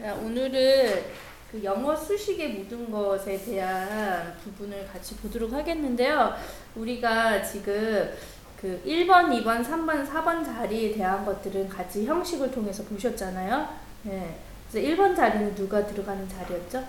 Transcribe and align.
자, 0.00 0.12
오늘은 0.14 1.02
그 1.52 1.62
영어 1.62 1.94
수식의 1.94 2.48
모든 2.54 2.90
것에 2.90 3.38
대한 3.44 4.34
부분을 4.42 4.88
같이 4.92 5.14
보도록 5.16 5.52
하겠는데요. 5.52 6.34
우리가 6.74 7.40
지금 7.42 8.12
그 8.60 8.82
1번, 8.84 9.28
2번, 9.30 9.64
3번, 9.64 10.04
4번 10.04 10.44
자리에 10.44 10.94
대한 10.94 11.24
것들은 11.24 11.68
같이 11.68 12.06
형식을 12.06 12.50
통해서 12.50 12.82
보셨잖아요. 12.82 13.68
네. 14.02 14.38
그래서 14.68 14.88
1번 14.88 15.14
자리는 15.14 15.54
누가 15.54 15.86
들어가는 15.86 16.28
자리였죠? 16.28 16.82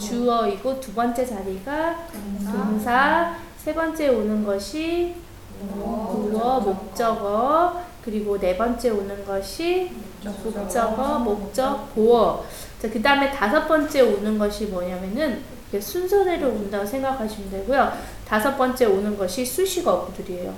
주어 0.00 0.48
이고 0.48 0.80
두 0.80 0.92
번째 0.94 1.24
자리가 1.24 2.08
동사, 2.50 3.36
세 3.56 3.72
번째 3.72 4.08
오는 4.08 4.44
것이 4.44 5.14
구어, 5.60 6.58
목적어, 6.58 7.84
그리고 8.04 8.38
네 8.38 8.56
번째 8.56 8.90
오는 8.90 9.24
것이 9.24 9.90
목적어, 10.24 11.18
목적, 11.20 11.94
보어. 11.94 12.44
자, 12.80 12.90
그 12.90 13.00
다음에 13.00 13.30
다섯 13.30 13.66
번째 13.66 14.00
오는 14.00 14.38
것이 14.38 14.66
뭐냐면은 14.66 15.42
이게 15.68 15.80
순서대로 15.80 16.48
온다고 16.48 16.84
생각하시면 16.84 17.50
되고요. 17.50 17.92
다섯 18.26 18.56
번째 18.56 18.86
오는 18.86 19.16
것이 19.16 19.44
수식어들이에요. 19.44 20.54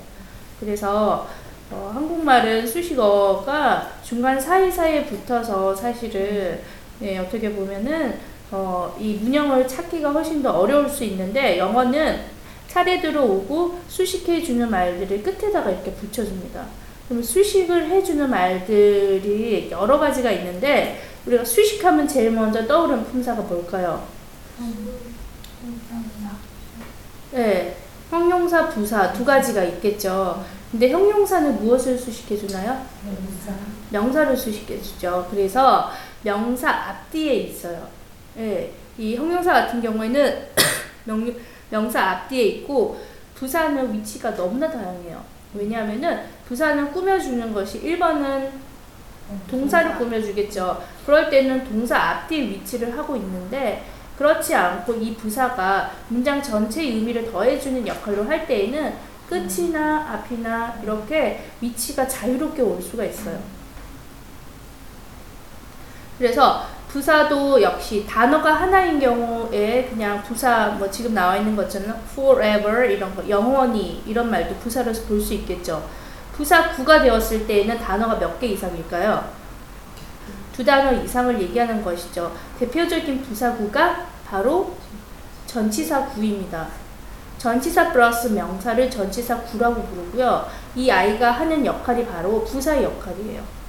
그래서 0.58 1.28
어, 1.70 1.90
한국말은 1.94 2.66
수식어가 2.66 3.90
중간 4.02 4.40
사이사이에 4.40 5.04
붙어서 5.06 5.74
사실은 5.74 6.60
예, 7.02 7.18
어떻게 7.18 7.52
보면은 7.52 8.18
어, 8.50 8.94
이 8.98 9.14
문형을 9.14 9.66
찾기가 9.66 10.10
훨씬 10.12 10.42
더 10.42 10.52
어려울 10.52 10.88
수 10.88 11.04
있는데 11.04 11.58
영어는 11.58 12.20
차례대로 12.68 13.22
오고 13.24 13.80
수식해주는 13.88 14.70
말들을 14.70 15.22
끝에다가 15.22 15.70
이렇게 15.70 15.92
붙여줍니다. 15.92 16.64
그럼 17.14 17.22
수식을 17.22 17.90
해주는 17.90 18.28
말들이 18.28 19.68
여러 19.70 20.00
가지가 20.00 20.32
있는데 20.32 21.00
우리가 21.24 21.44
수식하면 21.44 22.08
제일 22.08 22.32
먼저 22.32 22.66
떠오르는 22.66 23.04
품사가 23.04 23.42
뭘까요? 23.42 24.04
네, 27.30 27.76
형용사, 28.10 28.68
부사 28.68 29.12
두 29.12 29.24
가지가 29.24 29.62
있겠죠. 29.62 30.44
근데 30.72 30.90
형용사는 30.90 31.56
무엇을 31.62 31.96
수식해주나요? 31.96 32.84
명사 33.90 34.24
를 34.24 34.36
수식해주죠. 34.36 35.28
그래서 35.30 35.92
명사 36.22 36.68
앞뒤에 36.68 37.34
있어요. 37.34 37.86
네, 38.34 38.72
이 38.98 39.14
형용사 39.14 39.52
같은 39.52 39.80
경우에는 39.80 40.48
명, 41.04 41.32
명사 41.70 42.02
앞뒤에 42.02 42.42
있고 42.42 43.00
부사는 43.36 43.92
위치가 43.94 44.34
너무나 44.34 44.68
다양해요. 44.68 45.33
왜냐하면은 45.54 46.24
부사는 46.46 46.92
꾸며주는 46.92 47.54
것이 47.54 47.80
1번은 47.82 48.50
동사를 49.48 49.96
꾸며주겠죠. 49.96 50.84
그럴 51.06 51.30
때는 51.30 51.64
동사 51.64 51.96
앞뒤 51.96 52.40
위치를 52.42 52.96
하고 52.96 53.16
있는데 53.16 53.84
그렇지 54.18 54.54
않고 54.54 54.94
이 54.94 55.16
부사가 55.16 55.90
문장 56.08 56.42
전체의 56.42 56.96
의미를 56.96 57.30
더해주는 57.30 57.86
역할로 57.86 58.24
할 58.24 58.46
때에는 58.46 58.94
끝이나 59.28 60.12
앞이나 60.12 60.80
이렇게 60.82 61.44
위치가 61.60 62.06
자유롭게 62.06 62.62
올 62.62 62.80
수가 62.80 63.04
있어요. 63.04 63.40
그래서 66.18 66.66
부사도 66.94 67.60
역시 67.60 68.06
단어가 68.08 68.54
하나인 68.54 69.00
경우에 69.00 69.88
그냥 69.90 70.22
부사 70.22 70.68
뭐 70.78 70.88
지금 70.88 71.12
나와 71.12 71.36
있는 71.36 71.56
것처럼 71.56 72.00
forever 72.12 72.88
이런 72.88 73.12
거 73.16 73.28
영원히 73.28 74.00
이런 74.06 74.30
말도 74.30 74.54
부사로 74.60 74.92
볼수 75.08 75.34
있겠죠. 75.34 75.84
부사 76.32 76.70
구가 76.70 77.02
되었을 77.02 77.48
때에는 77.48 77.78
단어가 77.80 78.14
몇 78.14 78.38
개 78.38 78.46
이상일까요? 78.46 79.24
두 80.52 80.64
단어 80.64 80.92
이상을 80.92 81.42
얘기하는 81.42 81.82
것이죠. 81.82 82.32
대표적인 82.60 83.22
부사구가 83.22 84.06
바로 84.24 84.76
전치사 85.46 86.06
구입니다. 86.06 86.68
전치사 87.38 87.90
플러스 87.90 88.28
명사를 88.28 88.88
전치사 88.88 89.38
구라고 89.40 89.82
부르고요. 89.82 90.48
이 90.76 90.88
아이가 90.88 91.32
하는 91.32 91.66
역할이 91.66 92.06
바로 92.06 92.44
부사 92.44 92.80
역할이에요. 92.80 93.63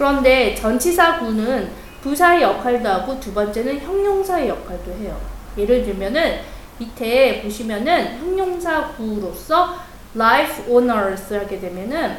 그런데 0.00 0.54
전치사구는 0.54 1.68
부사의 2.02 2.40
역할도 2.40 2.88
하고 2.88 3.20
두 3.20 3.34
번째는 3.34 3.80
형용사의 3.80 4.48
역할도 4.48 4.92
해요. 4.92 5.20
예를 5.58 5.84
들면은 5.84 6.40
밑에 6.78 7.42
보시면은 7.42 8.18
형용사구로서 8.18 9.76
life 10.16 10.72
owners 10.72 11.34
하게 11.34 11.60
되면은 11.60 12.16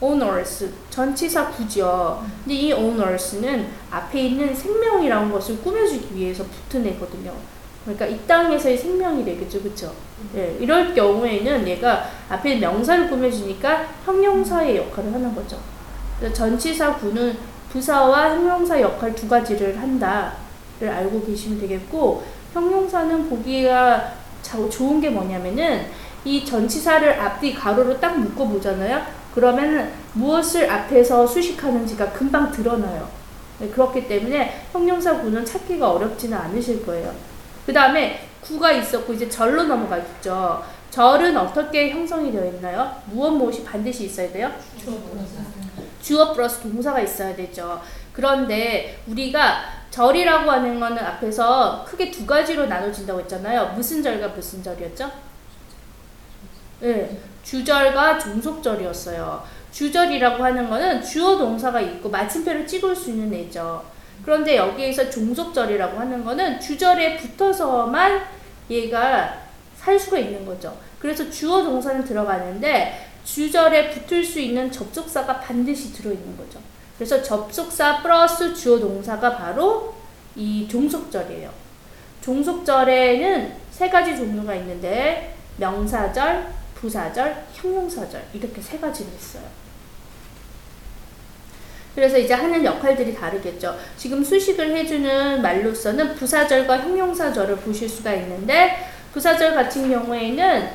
owners 0.00 0.68
전치사 0.90 1.52
구죠. 1.52 2.24
근데 2.42 2.54
이 2.56 2.72
owners는 2.72 3.68
앞에 3.92 4.22
있는 4.22 4.52
생명이라는 4.52 5.30
것을 5.30 5.62
꾸며주기 5.62 6.16
위해서 6.16 6.42
붙은 6.42 6.84
애거든요. 6.88 7.32
그러니까 7.84 8.06
이 8.06 8.18
땅에서의 8.26 8.76
생명이 8.76 9.24
되겠죠, 9.24 9.62
그렇죠? 9.62 9.94
네, 10.32 10.56
이럴 10.58 10.92
경우에는 10.92 11.68
얘가 11.68 12.10
앞에 12.28 12.56
명사를 12.56 13.08
꾸며주니까 13.08 13.86
형용사의 14.04 14.76
역할을 14.78 15.14
하는 15.14 15.32
거죠. 15.32 15.56
전치사 16.34 16.96
구는 16.96 17.36
부사와 17.70 18.30
형용사 18.30 18.80
역할 18.80 19.14
두 19.14 19.28
가지를 19.28 19.80
한다를 19.80 20.88
알고 20.88 21.24
계시면 21.24 21.60
되겠고 21.60 22.22
형용사는 22.52 23.28
보기가 23.28 24.12
좋은 24.42 25.00
게 25.00 25.10
뭐냐면은 25.10 25.86
이 26.24 26.44
전치사를 26.44 27.20
앞뒤 27.20 27.54
가로로 27.54 27.98
딱 27.98 28.18
묶어 28.18 28.46
보잖아요. 28.46 29.02
그러면 29.34 29.92
무엇을 30.14 30.68
앞에서 30.68 31.26
수식하는지가 31.26 32.12
금방 32.12 32.50
드러나요. 32.50 33.08
네, 33.58 33.68
그렇기 33.68 34.08
때문에 34.08 34.66
형용사 34.72 35.20
구는 35.20 35.44
찾기가 35.44 35.92
어렵지는 35.92 36.36
않으실 36.36 36.84
거예요. 36.84 37.14
그 37.64 37.72
다음에 37.72 38.28
구가 38.40 38.72
있었고 38.72 39.12
이제 39.12 39.28
절로 39.28 39.62
넘어가겠죠. 39.64 40.64
절은 40.90 41.36
어떻게 41.36 41.90
형성이 41.90 42.32
되어 42.32 42.46
있나요? 42.46 42.96
무엇 43.06 43.30
무엇이 43.30 43.62
반드시 43.62 44.06
있어야 44.06 44.32
돼요? 44.32 44.50
주어 44.76 44.94
플러스 46.32 46.60
동사가 46.60 47.00
있어야 47.00 47.34
되죠. 47.34 47.80
그런데 48.12 49.00
우리가 49.06 49.80
절이라고 49.90 50.50
하는 50.50 50.78
거는 50.80 50.98
앞에서 50.98 51.84
크게 51.84 52.10
두 52.10 52.26
가지로 52.26 52.66
나눠진다고 52.66 53.20
했잖아요. 53.20 53.72
무슨 53.74 54.02
절과 54.02 54.28
무슨 54.28 54.62
절이었죠? 54.62 55.10
네, 56.80 57.18
주절과 57.42 58.18
종속절이었어요. 58.18 59.44
주절이라고 59.72 60.42
하는 60.42 60.68
거는 60.68 61.02
주어 61.02 61.36
동사가 61.36 61.80
있고 61.80 62.08
마침표를 62.08 62.66
찍을 62.66 62.94
수 62.94 63.10
있는 63.10 63.32
애죠. 63.32 63.84
그런데 64.24 64.56
여기에서 64.56 65.08
종속절이라고 65.08 65.98
하는 65.98 66.24
거는 66.24 66.60
주절에 66.60 67.16
붙어서만 67.16 68.22
얘가 68.68 69.38
살 69.76 69.98
수가 69.98 70.18
있는 70.18 70.44
거죠. 70.44 70.76
그래서 70.98 71.28
주어 71.30 71.62
동사는 71.62 72.04
들어가는데 72.04 73.09
주절에 73.24 73.90
붙을 73.90 74.24
수 74.24 74.40
있는 74.40 74.70
접속사가 74.70 75.40
반드시 75.40 75.92
들어있는 75.92 76.36
거죠. 76.36 76.60
그래서 76.96 77.22
접속사 77.22 78.02
플러스 78.02 78.54
주어 78.54 78.78
동사가 78.78 79.36
바로 79.36 79.94
이 80.36 80.66
종속절이에요. 80.68 81.50
종속절에는 82.20 83.54
세 83.70 83.88
가지 83.88 84.16
종류가 84.16 84.54
있는데 84.56 85.34
명사절, 85.56 86.48
부사절, 86.74 87.44
형용사절 87.54 88.22
이렇게 88.34 88.60
세 88.60 88.78
가지가 88.78 89.10
있어요. 89.18 89.44
그래서 91.94 92.18
이제 92.18 92.34
하는 92.34 92.64
역할들이 92.64 93.14
다르겠죠. 93.14 93.76
지금 93.96 94.22
수식을 94.22 94.76
해주는 94.76 95.42
말로서는 95.42 96.14
부사절과 96.14 96.78
형용사절을 96.78 97.56
보실 97.56 97.88
수가 97.88 98.12
있는데 98.14 98.86
부사절 99.12 99.54
같은 99.54 99.90
경우에는 99.90 100.70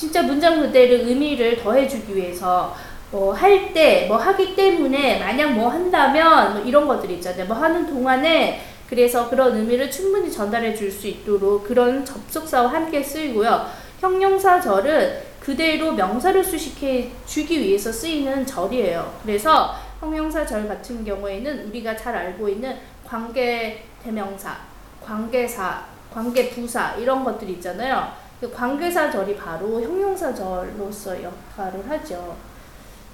진짜 0.00 0.22
문장 0.22 0.58
그대로 0.58 0.94
의미를 1.06 1.62
더해주기 1.62 2.16
위해서 2.16 2.74
뭐 3.10 3.34
할 3.34 3.74
때, 3.74 4.06
뭐 4.08 4.16
하기 4.16 4.56
때문에 4.56 5.18
만약 5.18 5.52
뭐 5.52 5.68
한다면 5.68 6.54
뭐 6.54 6.62
이런 6.62 6.88
것들 6.88 7.10
있잖아요. 7.10 7.44
뭐 7.44 7.54
하는 7.54 7.86
동안에 7.86 8.62
그래서 8.88 9.28
그런 9.28 9.54
의미를 9.54 9.90
충분히 9.90 10.32
전달해 10.32 10.74
줄 10.74 10.90
수 10.90 11.06
있도록 11.06 11.64
그런 11.64 12.02
접속사와 12.02 12.72
함께 12.72 13.02
쓰이고요. 13.02 13.66
형용사 14.00 14.58
절은 14.58 15.20
그대로 15.38 15.92
명사를 15.92 16.42
수식해 16.42 17.10
주기 17.26 17.60
위해서 17.60 17.92
쓰이는 17.92 18.46
절이에요. 18.46 19.20
그래서 19.22 19.74
형용사 20.00 20.46
절 20.46 20.66
같은 20.66 21.04
경우에는 21.04 21.66
우리가 21.68 21.94
잘 21.94 22.16
알고 22.16 22.48
있는 22.48 22.74
관계 23.06 23.84
대명사, 24.02 24.56
관계사, 25.04 25.84
관계 26.10 26.48
부사 26.48 26.94
이런 26.94 27.22
것들 27.22 27.50
있잖아요. 27.50 28.29
그 28.40 28.50
관계사절이 28.50 29.36
바로 29.36 29.80
형용사절로서 29.80 31.22
역할을 31.22 31.88
하죠. 31.90 32.36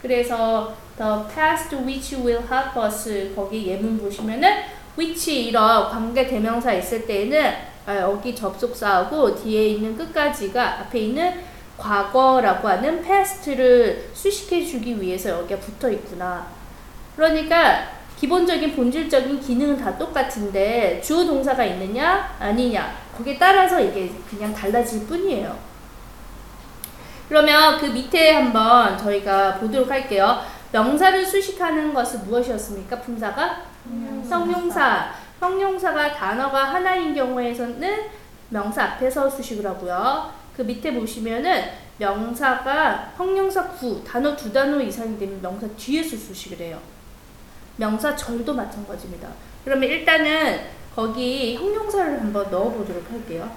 그래서 0.00 0.72
the 0.96 1.12
past 1.34 1.74
which 1.74 2.14
will 2.16 2.42
help 2.48 2.78
us 2.78 3.32
거기 3.34 3.66
예문 3.66 3.98
보시면은 3.98 4.48
which 4.96 5.48
이런 5.48 5.88
관계 5.90 6.26
대명사 6.26 6.72
있을 6.74 7.06
때에는 7.06 7.54
아, 7.86 7.96
여기 7.96 8.34
접속사하고 8.34 9.34
뒤에 9.34 9.68
있는 9.70 9.96
끝까지가 9.96 10.80
앞에 10.80 10.98
있는 11.00 11.40
과거라고 11.76 12.68
하는 12.68 13.02
past를 13.02 14.10
수식해 14.12 14.64
주기 14.64 15.00
위해서 15.00 15.30
여기가 15.30 15.60
붙어 15.60 15.90
있구나. 15.90 16.46
그러니까 17.16 17.95
기본적인 18.18 18.74
본질적인 18.74 19.40
기능은 19.40 19.76
다 19.76 19.96
똑같은데 19.98 21.00
주어 21.02 21.24
동사가 21.24 21.64
있느냐 21.64 22.34
아니냐 22.38 22.96
거기에 23.16 23.36
따라서 23.38 23.80
이게 23.80 24.10
그냥 24.28 24.54
달라질 24.54 25.06
뿐이에요. 25.06 25.56
그러면 27.28 27.78
그 27.78 27.86
밑에 27.86 28.32
한번 28.32 28.96
저희가 28.96 29.58
보도록 29.58 29.90
할게요. 29.90 30.40
명사를 30.72 31.24
수식하는 31.24 31.92
것은 31.92 32.26
무엇이었습니까? 32.26 33.00
품사가 33.00 33.62
성명사. 34.28 35.12
형용사가 35.40 36.14
단어가 36.14 36.64
하나인 36.64 37.14
경우에서는 37.14 38.04
명사 38.48 38.84
앞에서 38.84 39.28
수식을 39.28 39.66
하고요. 39.66 40.30
그 40.56 40.62
밑에 40.62 40.94
보시면은 40.94 41.64
명사가 41.98 43.12
형용사 43.16 43.68
구, 43.68 44.02
단어 44.04 44.34
두 44.34 44.52
단어 44.52 44.80
이상이 44.80 45.18
되면 45.18 45.40
명사 45.42 45.66
뒤에서 45.76 46.16
수식을 46.16 46.58
해요. 46.58 46.80
명사 47.76 48.16
절도 48.16 48.54
마찬가지입니다. 48.54 49.28
그러면 49.64 49.88
일단은 49.88 50.60
거기 50.94 51.56
형용사를 51.56 52.20
한번 52.20 52.50
넣어보도록 52.50 53.10
할게요. 53.10 53.50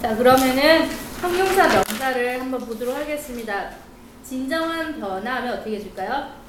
자 0.00 0.16
그러면은 0.16 0.88
형용사 1.20 1.68
명사를 1.68 2.40
한번 2.40 2.60
보도록 2.60 2.96
하겠습니다. 2.96 3.70
진정한 4.24 4.98
변화하면 4.98 5.54
어떻게 5.54 5.76
해줄까요? 5.76 6.40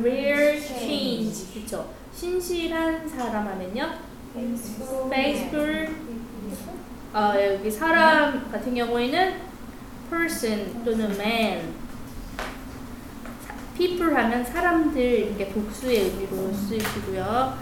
Real 0.00 0.60
change 0.60 1.52
그쵸? 1.52 1.90
신실한 2.14 3.08
사람 3.08 3.46
하면요? 3.46 3.92
faithful 5.10 5.88
어, 7.14 7.32
여기 7.40 7.70
사람 7.70 8.50
같은 8.50 8.74
경우에는 8.74 9.34
person 10.10 10.84
또는 10.84 11.12
man 11.12 11.72
people 13.78 14.12
하면 14.12 14.44
사람들 14.44 15.00
이렇게 15.00 15.46
복수의 15.48 15.96
의미로 16.10 16.52
쓰시고요. 16.52 17.56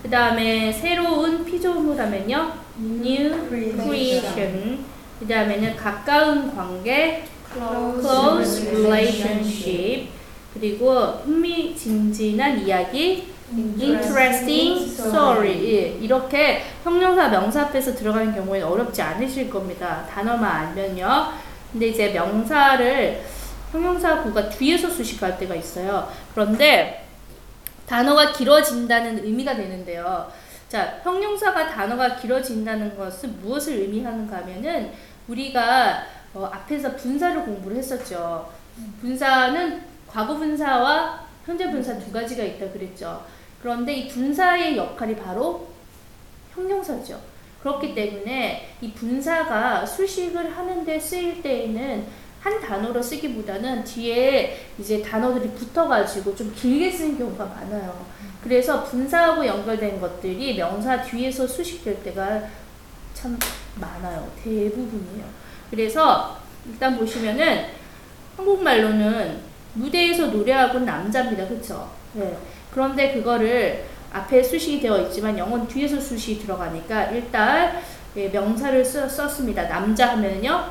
그 0.00 0.08
다음에 0.08 0.72
새로운 0.72 1.44
피조물 1.44 1.98
하면요. 1.98 2.52
new 2.78 3.48
creation 3.48 4.84
그 5.18 5.26
다음에는 5.26 5.74
가까운 5.74 6.54
관계 6.54 7.24
close 7.52 8.68
relationship 8.70 10.08
그리고 10.52 10.94
흥미진진한 11.24 12.64
이야기 12.64 13.33
interesting 13.54 14.84
story 14.90 15.50
예, 15.64 15.80
이렇게 16.00 16.64
형용사 16.82 17.28
명사 17.28 17.62
앞에서 17.62 17.94
들어가는 17.94 18.34
경우에는 18.34 18.66
어렵지 18.66 19.00
않으실 19.00 19.48
겁니다. 19.48 20.06
단어만 20.12 20.68
알면요. 20.68 21.32
근데 21.72 21.88
이제 21.88 22.12
명사를 22.12 23.22
형용사 23.72 24.22
구가 24.22 24.48
뒤에서 24.48 24.88
수식할 24.88 25.38
때가 25.38 25.54
있어요. 25.54 26.08
그런데 26.32 27.06
단어가 27.86 28.32
길어진다는 28.32 29.24
의미가 29.24 29.56
되는데요. 29.56 30.30
자, 30.68 31.00
형용사가 31.02 31.68
단어가 31.68 32.16
길어진다는 32.16 32.96
것은 32.96 33.40
무엇을 33.40 33.74
의미하는가 33.74 34.38
하면은 34.38 34.90
우리가 35.28 36.02
어, 36.34 36.50
앞에서 36.52 36.96
분사를 36.96 37.44
공부를 37.44 37.76
했었죠. 37.76 38.50
분사는 39.00 39.82
과거 40.08 40.34
분사와 40.36 41.24
현재 41.46 41.70
분사 41.70 41.98
두 41.98 42.10
가지가 42.10 42.42
있다 42.42 42.72
그랬죠. 42.72 43.22
그런데 43.64 43.94
이 43.94 44.08
분사의 44.08 44.76
역할이 44.76 45.16
바로 45.16 45.68
형용사죠. 46.52 47.18
그렇기 47.62 47.94
때문에 47.94 48.76
이 48.82 48.92
분사가 48.92 49.86
수식을 49.86 50.54
하는데 50.54 51.00
쓰일 51.00 51.40
때에는 51.40 52.04
한 52.40 52.60
단어로 52.60 53.00
쓰기보다는 53.00 53.82
뒤에 53.84 54.68
이제 54.78 55.00
단어들이 55.00 55.48
붙어가지고 55.52 56.36
좀 56.36 56.54
길게 56.54 56.90
쓰는 56.90 57.16
경우가 57.16 57.46
많아요. 57.46 58.04
그래서 58.42 58.84
분사하고 58.84 59.46
연결된 59.46 59.98
것들이 59.98 60.56
명사 60.56 61.02
뒤에서 61.02 61.46
수식될 61.46 62.02
때가 62.02 62.42
참 63.14 63.38
많아요. 63.76 64.30
대부분이에요. 64.44 65.24
그래서 65.70 66.36
일단 66.68 66.98
보시면은 66.98 67.64
한국말로는 68.36 69.40
무대에서 69.72 70.26
노래하고 70.26 70.80
남자입니다. 70.80 71.48
그쵸? 71.48 71.90
네. 72.12 72.36
그런데 72.74 73.12
그거를 73.14 73.84
앞에 74.12 74.42
수식이 74.42 74.80
되어 74.80 75.00
있지만 75.02 75.38
영어는 75.38 75.66
뒤에서 75.66 75.98
수식이 76.00 76.40
들어가니까 76.40 77.10
일단 77.10 77.80
예, 78.16 78.28
명사를 78.28 78.84
쓰, 78.84 79.08
썼습니다. 79.08 79.66
남자 79.68 80.12
하면은요, 80.12 80.64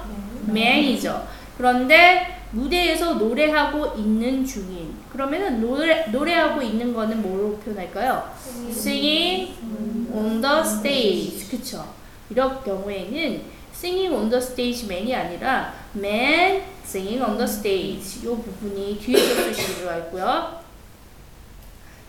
man이죠. 0.47 1.27
그런데 1.57 2.41
무대에서 2.51 3.15
노래하고 3.15 3.97
있는 3.97 4.45
중인. 4.45 4.93
그러면은 5.11 5.59
노래, 5.59 6.05
노래하고 6.07 6.61
있는 6.61 6.93
거는 6.93 7.21
뭐로 7.21 7.57
표현할까요? 7.57 8.31
singing 8.69 9.53
on 10.13 10.41
the 10.41 10.59
stage. 10.61 11.49
그쵸? 11.49 11.85
이럴 12.29 12.63
경우에는 12.63 13.41
singing 13.73 14.15
on 14.15 14.29
the 14.29 14.41
stage 14.41 14.85
man이 14.85 15.13
아니라 15.13 15.73
man 15.95 16.61
singing 16.85 17.21
on 17.21 17.37
the 17.37 17.43
stage. 17.43 18.21
이 18.21 18.25
부분이 18.25 18.99
뒤에서 18.99 19.43
수식이 19.43 19.73
들어가 19.79 19.97
있고요. 19.97 20.62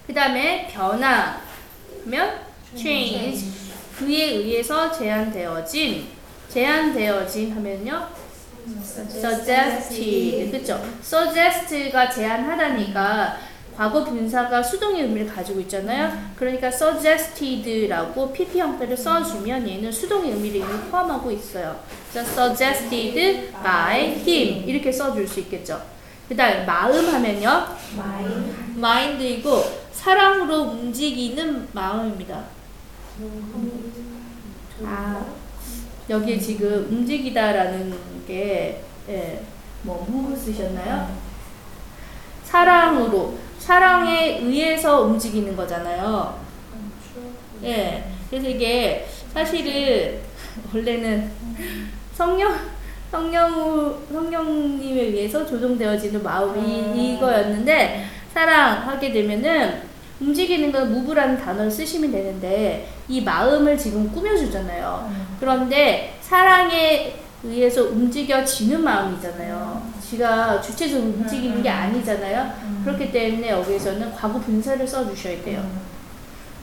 그 0.06 0.12
다음에 0.12 0.68
변화면 0.70 2.40
change. 2.76 3.52
그에 3.98 4.24
의해서 4.34 4.90
제한되어진 4.92 6.08
제한되어진 6.48 7.52
하면요. 7.52 8.08
suggested. 8.92 10.50
그쵸? 10.50 10.80
suggest가 11.02 12.10
제한하다니까 12.10 13.38
과거 13.76 14.04
분사가 14.04 14.62
수동의 14.62 15.02
의미를 15.02 15.26
가지고 15.26 15.60
있잖아요. 15.60 16.12
그러니까 16.36 16.68
suggested라고 16.68 18.32
pp 18.32 18.58
형태를 18.58 18.96
써주면 18.96 19.68
얘는 19.68 19.90
수동의 19.90 20.32
의미를 20.32 20.60
이미 20.60 20.78
포함하고 20.90 21.30
있어요. 21.30 21.80
그래서 22.12 22.30
suggested 22.30 23.52
by 23.62 24.00
him. 24.26 24.68
이렇게 24.68 24.92
써줄 24.92 25.26
수 25.26 25.40
있겠죠 25.40 25.93
그 26.28 26.36
다음 26.36 26.64
마음 26.66 27.06
하면요 27.06 27.66
마인드이고 28.76 29.84
사랑으로 29.92 30.62
움직이는 30.62 31.68
마음입니다. 31.72 32.44
아 34.84 35.24
여기에 36.10 36.38
지금 36.38 36.86
움직이다라는 36.90 38.24
게 38.26 38.82
예, 39.08 39.42
뭐 39.82 40.06
move 40.08 40.36
쓰셨나요? 40.36 41.16
사랑으로 42.44 43.38
사랑에 43.58 44.38
의해서 44.42 45.02
움직이는 45.02 45.56
거잖아요. 45.56 46.40
예, 47.62 48.10
그래서 48.28 48.48
이게 48.48 49.08
사실은 49.32 50.20
원래는 50.72 51.30
성령 52.14 52.54
성령 53.14 53.96
성령님에 54.12 55.02
의해서 55.02 55.46
조종되어지는 55.46 56.20
마음이 56.20 57.14
이거였는데 57.14 58.06
사랑하게 58.32 59.12
되면은 59.12 59.82
움직이는 60.20 60.72
건 60.72 60.92
무브라는 60.92 61.38
단어를 61.38 61.70
쓰시면 61.70 62.10
되는데 62.10 62.88
이 63.06 63.20
마음을 63.20 63.78
지금 63.78 64.10
꾸며주잖아요. 64.10 65.12
그런데 65.38 66.18
사랑에 66.20 67.14
의해서 67.44 67.84
움직여지는 67.84 68.82
마음이잖아요. 68.82 69.82
지가 70.02 70.60
주체적으로 70.60 71.10
움직이는 71.10 71.62
게 71.62 71.68
아니잖아요. 71.68 72.50
그렇기 72.84 73.12
때문에 73.12 73.50
여기서는 73.50 74.12
과거 74.12 74.40
분사를 74.40 74.84
써주셔야 74.88 75.40
돼요. 75.44 75.64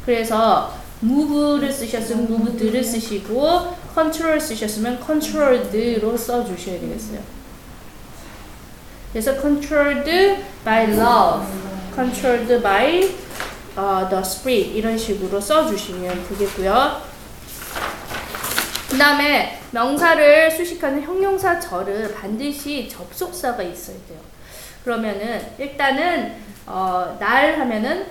그래서 0.05 0.73
move를 1.03 1.71
쓰셨으면 1.71 2.25
moved를 2.25 2.83
쓰시고 2.83 3.75
control 3.93 4.39
쓰셨으면 4.39 5.03
controlled로 5.03 6.15
써주셔야 6.15 6.79
되겠어요. 6.79 7.19
그래서 9.11 9.39
controlled 9.39 10.43
by 10.63 10.85
love, 10.91 11.45
controlled 11.93 12.61
by 12.61 13.03
uh, 13.77 14.09
the 14.09 14.21
spirit 14.21 14.71
이런 14.77 14.97
식으로 14.97 15.41
써주시면 15.41 16.27
되겠고요. 16.29 17.01
그 18.89 18.97
다음에 18.97 19.59
명사를 19.71 20.51
수식하는 20.51 21.01
형용사 21.01 21.59
절은 21.59 22.13
반드시 22.13 22.89
접속사가 22.89 23.63
있어야 23.63 23.95
돼요. 24.07 24.19
그러면은 24.83 25.41
일단은 25.57 26.35
어, 26.65 27.17
날 27.19 27.59
하면은 27.59 28.07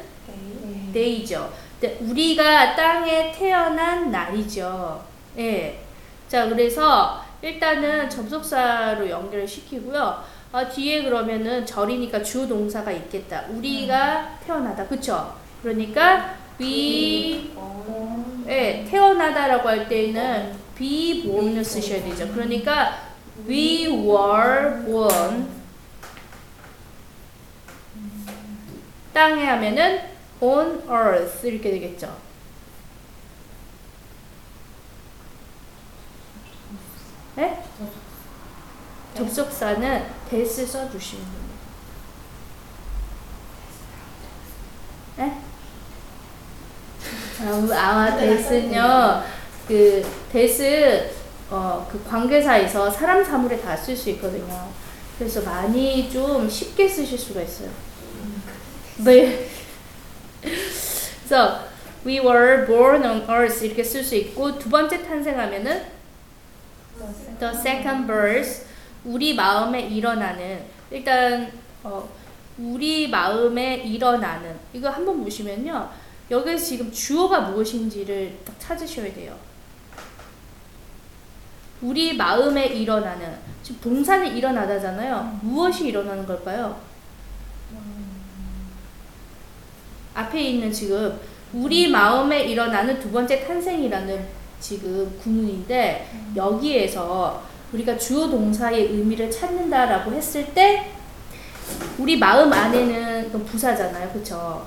day죠. 0.93 1.53
우리가 1.83 2.77
땅에 2.77 3.33
태어난 3.33 4.11
날이죠. 4.11 5.03
예. 5.39 5.81
자, 6.29 6.49
그래서 6.49 7.25
일단은 7.43 8.09
접속사로 8.11 9.09
연결을 9.09 9.47
시키고요. 9.49 10.23
어, 10.53 10.69
뒤에 10.69 11.05
그러면은 11.05 11.65
절이니까 11.65 12.23
주 12.23 12.47
동사가 12.47 12.91
있겠다. 12.91 13.45
우리가 13.49 14.39
태어나다. 14.45 14.87
그쵸? 14.87 15.35
그러니까 15.63 16.35
we 16.61 17.53
예, 18.49 18.85
태어나다라고 18.89 19.69
할 19.69 19.89
때는 19.89 20.53
be 20.77 21.23
born을 21.23 21.65
쓰셔야 21.65 22.03
되죠. 22.03 22.29
그러니까 22.33 22.99
we 23.49 23.87
were 23.87 24.85
born 24.85 25.49
땅에 29.13 29.45
하면은 29.45 30.10
on 30.41 30.83
earth 30.89 31.47
이렇게 31.47 31.71
되겠죠. 31.71 32.17
네? 37.37 37.63
접속사는 39.17 40.07
대스 40.31 40.67
써주시면 40.67 41.25
됩니다. 41.25 41.51
네? 45.17 45.41
아마, 47.75 48.17
대스는요, 48.17 49.23
그, 49.67 50.03
대스, 50.31 51.11
어, 51.51 51.89
그 51.91 52.03
관계사에서 52.05 52.91
사람 52.91 53.25
사물에 53.25 53.61
다 53.61 53.75
쓸 53.77 53.97
수 53.97 54.11
있거든요. 54.11 54.69
그래서 55.19 55.41
많이 55.43 56.11
좀 56.11 56.49
쉽게 56.49 56.89
쓰실 56.89 57.19
수가 57.19 57.43
있어요. 57.43 57.69
네. 58.99 59.49
그래서, 61.31 61.61
we 62.05 62.19
were 62.19 62.67
born 62.67 63.05
on 63.05 63.23
earth 63.31 63.65
이렇게 63.65 63.85
쓸 63.85 64.03
수 64.03 64.17
있고, 64.17 64.59
두 64.59 64.69
번째 64.69 65.01
탄생하면은, 65.07 65.85
the 67.39 67.55
second 67.55 68.09
birth, 68.09 68.67
우리 69.05 69.33
마음에 69.35 69.83
일어나는, 69.83 70.65
일단, 70.91 71.53
어, 71.85 72.09
우리 72.59 73.09
마음에 73.09 73.77
일어나는, 73.77 74.57
이거 74.73 74.91
한번 74.91 75.23
보시면요. 75.23 75.89
여기서 76.33 76.65
지금 76.65 76.91
주어가 76.91 77.43
무엇인지를 77.43 78.37
딱 78.45 78.59
찾으셔야 78.59 79.15
돼요. 79.15 79.37
우리 81.81 82.17
마음에 82.17 82.67
일어나는 82.67 83.37
지금 83.63 83.81
동사는 83.81 84.37
일어나다잖아요. 84.37 85.39
무엇이 85.43 85.87
일어나는 85.87 86.27
걸까요? 86.27 86.90
앞에 90.15 90.41
있는 90.43 90.73
지금 90.73 91.19
우리 91.53 91.89
마음에 91.89 92.45
일어나는 92.45 93.01
두 93.01 93.11
번째 93.11 93.47
탄생이라는 93.47 94.27
지금 94.61 95.19
구문인데 95.23 96.09
여기에서 96.37 97.43
우리가 97.73 97.97
주어 97.97 98.29
동사의 98.29 98.87
의미를 98.87 99.31
찾는다라고 99.31 100.13
했을 100.13 100.53
때 100.53 100.93
우리 101.99 102.19
마음 102.19 102.53
안에는 102.53 103.31
부사잖아요. 103.45 104.11
그쵸? 104.11 104.67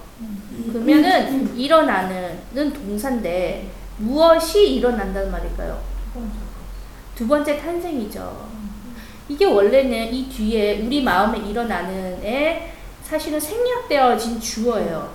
그러면은 0.72 1.56
일어나는는 1.58 2.74
동사인데 2.74 3.70
무엇이 3.98 4.76
일어난다는 4.76 5.32
말일까요? 5.32 5.82
두 7.16 7.28
번째 7.28 7.58
탄생이죠. 7.58 8.50
이게 9.30 9.46
원래는 9.46 10.14
이 10.14 10.30
뒤에 10.30 10.82
우리 10.82 11.02
마음에 11.04 11.38
일어나는에 11.38 12.73
사실은 13.14 13.40
생략되어진 13.40 14.40
주어예요. 14.40 15.14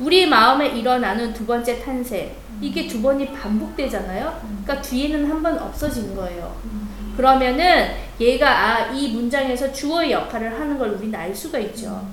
우리 0.00 0.26
마음에 0.26 0.66
일어나는 0.70 1.32
두 1.32 1.46
번째 1.46 1.80
탄생. 1.84 2.34
이게 2.60 2.88
두 2.88 3.00
번이 3.00 3.32
반복되잖아요. 3.32 4.40
그러니까 4.64 4.82
뒤에는 4.82 5.30
한 5.30 5.40
번 5.40 5.56
없어진 5.56 6.16
거예요. 6.16 6.56
그러면은 7.16 7.92
얘가 8.18 8.48
아, 8.50 8.86
이 8.90 9.12
문장에서 9.12 9.72
주어의 9.72 10.10
역할을 10.10 10.58
하는 10.58 10.76
걸 10.80 10.90
우리는 10.90 11.16
알 11.16 11.32
수가 11.32 11.60
있죠. 11.60 12.04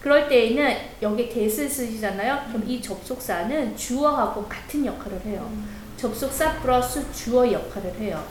그럴 0.00 0.28
때에는 0.28 0.76
여기 1.02 1.28
대스 1.28 1.68
쓰시잖아요. 1.68 2.44
그럼 2.46 2.62
이 2.64 2.80
접속사는 2.80 3.76
주어하고 3.76 4.44
같은 4.44 4.86
역할을 4.86 5.20
해요. 5.26 5.50
접속사 5.96 6.60
플러스 6.60 7.04
주어 7.12 7.50
역할을 7.50 7.94
해요. 7.98 8.22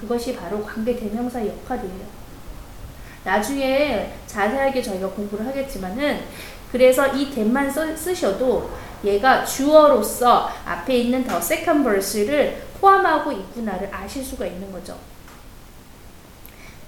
그것이 0.00 0.34
바로 0.34 0.64
관계 0.64 0.96
대명사 0.96 1.46
역할이에요. 1.46 2.25
나중에 3.26 4.12
자세하게 4.28 4.80
저희가 4.80 5.08
공부를 5.08 5.44
하겠지만은 5.46 6.22
그래서 6.70 7.08
이 7.08 7.28
대만 7.34 7.68
써, 7.68 7.94
쓰셔도 7.96 8.70
얘가 9.02 9.44
주어로서 9.44 10.48
앞에 10.64 10.96
있는 10.98 11.24
더 11.24 11.38
second 11.38 11.82
verse를 11.82 12.62
포함하고 12.80 13.32
있구나를 13.32 13.92
아실 13.92 14.24
수가 14.24 14.46
있는 14.46 14.70
거죠. 14.70 14.96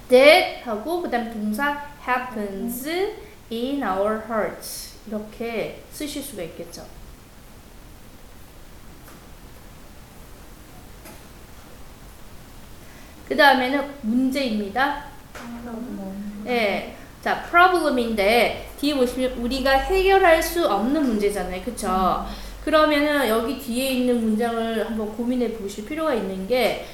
that 0.07 0.63
하고 0.63 1.01
그다음 1.01 1.29
동사 1.33 1.87
happens 2.07 2.87
in 3.51 3.83
our 3.83 4.21
hearts 4.25 4.95
이렇게 5.07 5.83
쓰실 5.91 6.23
수가 6.23 6.43
있겠죠. 6.43 6.85
그 13.27 13.35
다음에는 13.35 13.93
문제입니다. 14.01 15.18
예. 16.47 16.95
자, 17.21 17.43
problem인데 17.49 18.71
뒤에 18.79 18.95
보시면 18.95 19.33
우리가 19.33 19.71
해결할 19.71 20.41
수 20.41 20.65
없는 20.65 21.03
문제잖아요. 21.03 21.61
그쵸? 21.63 22.25
그러면은 22.63 23.27
여기 23.27 23.59
뒤에 23.59 23.91
있는 23.91 24.21
문장을 24.21 24.85
한번 24.85 25.15
고민해 25.15 25.53
보실 25.53 25.85
필요가 25.85 26.13
있는 26.13 26.47
게 26.47 26.85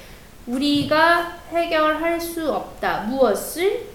우리가 0.46 1.38
해결할 1.50 2.20
수 2.20 2.52
없다. 2.52 3.02
무엇을? 3.02 3.86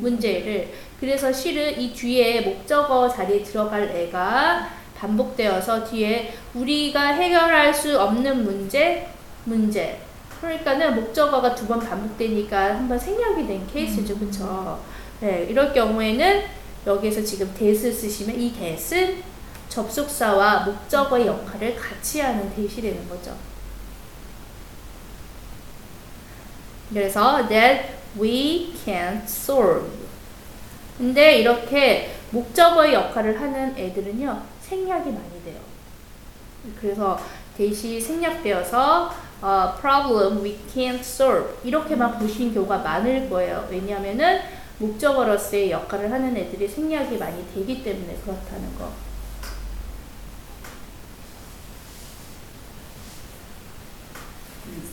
문제를. 0.00 0.72
그래서 0.98 1.32
실은 1.32 1.78
이 1.78 1.92
뒤에 1.92 2.40
목적어 2.40 3.08
자리에 3.08 3.42
들어갈 3.42 3.82
애가 3.84 4.68
반복되어서 4.96 5.84
뒤에 5.84 6.34
우리가 6.54 7.14
해결할 7.14 7.72
수 7.72 8.00
없는 8.00 8.44
문제, 8.44 9.06
문제. 9.44 10.00
그러니까는 10.40 10.94
목적어가 10.94 11.54
두 11.54 11.66
번 11.66 11.80
반복되니까 11.80 12.76
한 12.76 12.88
번 12.88 12.98
생략이 12.98 13.46
된 13.46 13.66
케이스죠. 13.66 14.18
그쵸? 14.18 14.80
네, 15.20 15.46
이럴 15.48 15.72
경우에는 15.72 16.42
여기에서 16.86 17.22
지금 17.22 17.52
대스 17.54 17.92
쓰시면 17.92 18.38
이 18.40 18.52
대스 18.52 19.16
접속사와 19.68 20.64
목적어의 20.64 21.26
역할을 21.26 21.74
같이 21.76 22.20
하는 22.20 22.54
대시 22.54 22.80
되는 22.80 23.08
거죠. 23.08 23.34
그래서 26.92 27.46
that 27.48 27.94
we 28.20 28.72
can't 28.84 29.24
solve. 29.24 29.90
근데 30.96 31.38
이렇게 31.38 32.14
목적어의 32.30 32.94
역할을 32.94 33.40
하는 33.40 33.76
애들은요, 33.76 34.42
생략이 34.62 35.10
많이 35.10 35.44
돼요. 35.44 35.60
그래서 36.80 37.18
대시 37.56 38.00
생략되어서 38.00 39.12
어, 39.42 39.74
problem 39.78 40.42
we 40.42 40.58
can't 40.74 41.00
solve 41.00 41.54
이렇게만 41.64 42.18
보시는 42.18 42.54
경우가 42.54 42.78
많을 42.78 43.28
거예요. 43.28 43.66
왜냐하면은 43.70 44.40
목적어로서의 44.78 45.70
역할을 45.70 46.10
하는 46.10 46.36
애들이 46.36 46.68
생략이 46.68 47.16
많이 47.16 47.44
되기 47.54 47.82
때문에 47.82 48.18
그렇다는 48.24 48.76
거. 48.78 48.90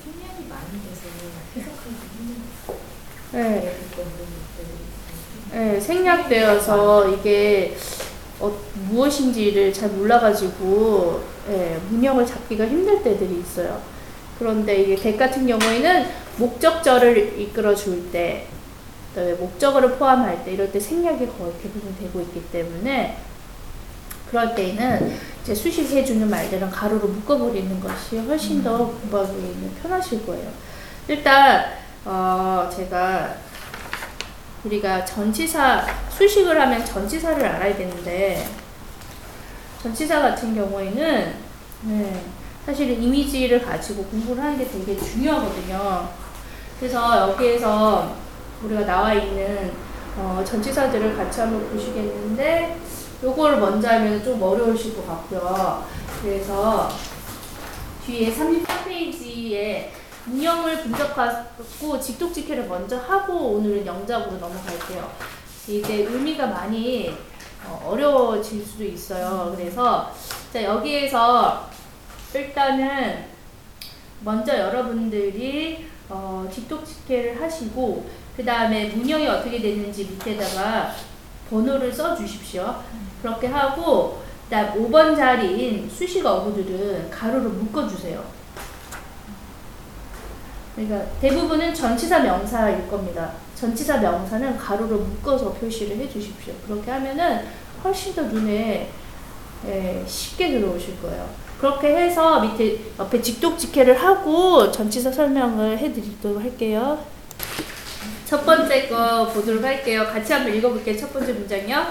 생략이 0.03 0.47
많이 0.49 0.81
돼서 0.83 1.07
해석하기 1.55 1.89
힘든 2.17 2.43
네. 3.31 3.77
건데 3.95 4.33
네, 5.51 5.79
생략되어서 5.79 7.09
이게 7.09 7.77
어, 8.39 8.51
무엇인지를 8.89 9.71
잘 9.71 9.89
몰라가지고 9.89 11.23
예, 11.49 11.79
문형을 11.89 12.25
잡기가 12.25 12.65
힘들 12.65 13.03
때들이 13.03 13.39
있어요. 13.39 13.92
그런데 14.39 14.81
이게 14.81 14.95
대 14.95 15.15
같은 15.15 15.45
경우에는 15.47 16.09
목적절을 16.37 17.39
이끌어 17.39 17.75
줄 17.75 18.11
때, 18.11 18.47
그다음에 19.09 19.33
목적어를 19.33 19.97
포함할 19.97 20.43
때 20.43 20.53
이럴 20.53 20.71
때 20.71 20.79
생략이 20.79 21.27
거의 21.37 21.53
대부분 21.61 21.95
되고 21.99 22.19
있기 22.21 22.43
때문에 22.51 23.17
그럴 24.29 24.55
때에는 24.55 25.15
이제 25.43 25.53
수식해 25.53 26.03
주는 26.03 26.27
말들은 26.27 26.71
가로로 26.71 27.07
묶어버리는 27.07 27.79
것이 27.79 28.17
훨씬 28.17 28.63
더 28.63 28.77
공부하기 28.77 29.71
편하실 29.81 30.25
거예요. 30.25 30.49
일단 31.07 31.65
어, 32.03 32.67
제가 32.75 33.35
우리가 34.63 35.05
전치사 35.05 35.85
수식을 36.09 36.59
하면 36.59 36.83
전치사를 36.83 37.45
알아야 37.45 37.75
되는데 37.75 38.47
전치사 39.81 40.21
같은 40.21 40.55
경우에는 40.55 41.33
네, 41.83 42.21
사실은 42.65 43.01
이미지를 43.01 43.61
가지고 43.63 44.03
공부를 44.05 44.41
하는 44.41 44.57
게 44.57 44.65
되게 44.65 44.97
중요하거든요. 44.97 46.09
그래서 46.79 47.29
여기에서 47.29 48.15
우리가 48.63 48.85
나와 48.85 49.13
있는 49.13 49.73
어, 50.17 50.43
전치사들을 50.45 51.17
같이 51.17 51.41
한번 51.41 51.69
보시겠는데 51.69 52.79
요거를 53.23 53.59
먼저 53.59 53.89
하면 53.89 54.23
좀 54.23 54.41
어려우실 54.41 54.95
것 54.95 55.07
같고요. 55.07 55.85
그래서 56.21 56.89
뒤에 58.05 58.33
34페이지에 58.33 59.89
문형을 60.25 60.83
분석하고 60.83 61.99
직독직해를 61.99 62.67
먼저 62.67 62.97
하고 62.97 63.55
오늘은 63.55 63.85
영작으로 63.85 64.37
넘어갈게요. 64.37 65.11
이게 65.67 66.03
의미가 66.03 66.47
많이 66.47 67.13
어, 67.65 67.89
어려워질 67.89 68.65
수도 68.65 68.83
있어요. 68.83 69.53
그래서 69.55 70.11
자 70.51 70.63
여기에서 70.63 71.72
일단은 72.33 73.25
먼저 74.21 74.57
여러분들이 74.57 75.87
어, 76.09 76.47
직독직해를 76.51 77.41
하시고 77.41 78.09
그 78.35 78.43
다음에 78.43 78.89
문형이 78.89 79.27
어떻게 79.27 79.61
되는지 79.61 80.05
밑에다가 80.05 80.93
번호를 81.49 81.91
써 81.91 82.15
주십시오. 82.15 82.75
그렇게 83.21 83.47
하고 83.47 84.23
그다음 84.53 84.91
5번 84.91 85.15
자리인 85.15 85.89
수식 85.89 86.23
어구들은 86.23 87.09
가로로 87.09 87.49
묶어 87.49 87.87
주세요. 87.87 88.23
그러니까 90.75 91.03
대부분은 91.19 91.73
전치사 91.73 92.19
명사일 92.19 92.87
겁니다. 92.87 93.33
전치사 93.55 93.97
명사는 93.97 94.57
가로로 94.57 94.97
묶어서 94.99 95.53
표시를 95.53 95.97
해 95.97 96.07
주십시오. 96.07 96.53
그렇게 96.67 96.91
하면은 96.91 97.45
훨씬 97.83 98.13
더 98.13 98.21
눈에 98.23 98.91
예, 99.67 100.03
쉽게 100.05 100.51
들어오실 100.51 101.01
거예요. 101.01 101.29
그렇게 101.59 101.87
해서 101.95 102.41
밑에 102.41 102.77
옆에 102.99 103.21
직독 103.21 103.57
직해를 103.57 104.01
하고 104.01 104.69
전치사 104.71 105.11
설명을 105.11 105.77
해드리도록 105.77 106.41
할게요. 106.43 106.99
첫 108.25 108.45
번째 108.45 108.87
거 108.89 109.27
보도록 109.27 109.63
할게요. 109.63 110.05
같이 110.11 110.33
한번 110.33 110.53
읽어볼게요. 110.55 110.97
첫 110.97 111.13
번째 111.13 111.31
문장이요. 111.33 111.85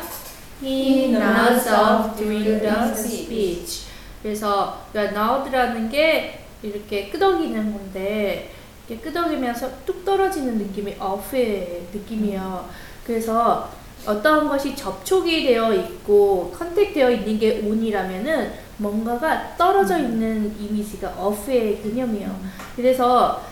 He 0.62 1.14
nods 1.14 1.68
off 1.68 2.16
during 2.16 2.60
the 2.60 2.92
speech. 2.92 3.84
그래서 4.22 4.84
nod라는 4.94 5.88
게 5.88 6.40
이렇게 6.62 7.08
끄덕이는 7.08 7.72
건데 7.72 8.52
이렇게 8.88 9.02
끄덕이면서 9.02 9.70
뚝 9.86 10.04
떨어지는 10.04 10.58
느낌이 10.58 10.96
off의 11.00 11.82
느낌이에요. 11.92 12.68
그래서 13.06 13.70
어떤 14.06 14.48
것이 14.48 14.74
접촉이 14.74 15.44
되어 15.44 15.72
있고 15.74 16.52
컨택되어 16.56 17.10
있는 17.10 17.38
게 17.38 17.60
on이라면은 17.64 18.52
뭔가가 18.78 19.56
떨어져 19.56 19.98
있는 19.98 20.54
이미지가 20.58 21.14
off의 21.18 21.82
개념이에요. 21.82 22.34
그래서 22.74 23.42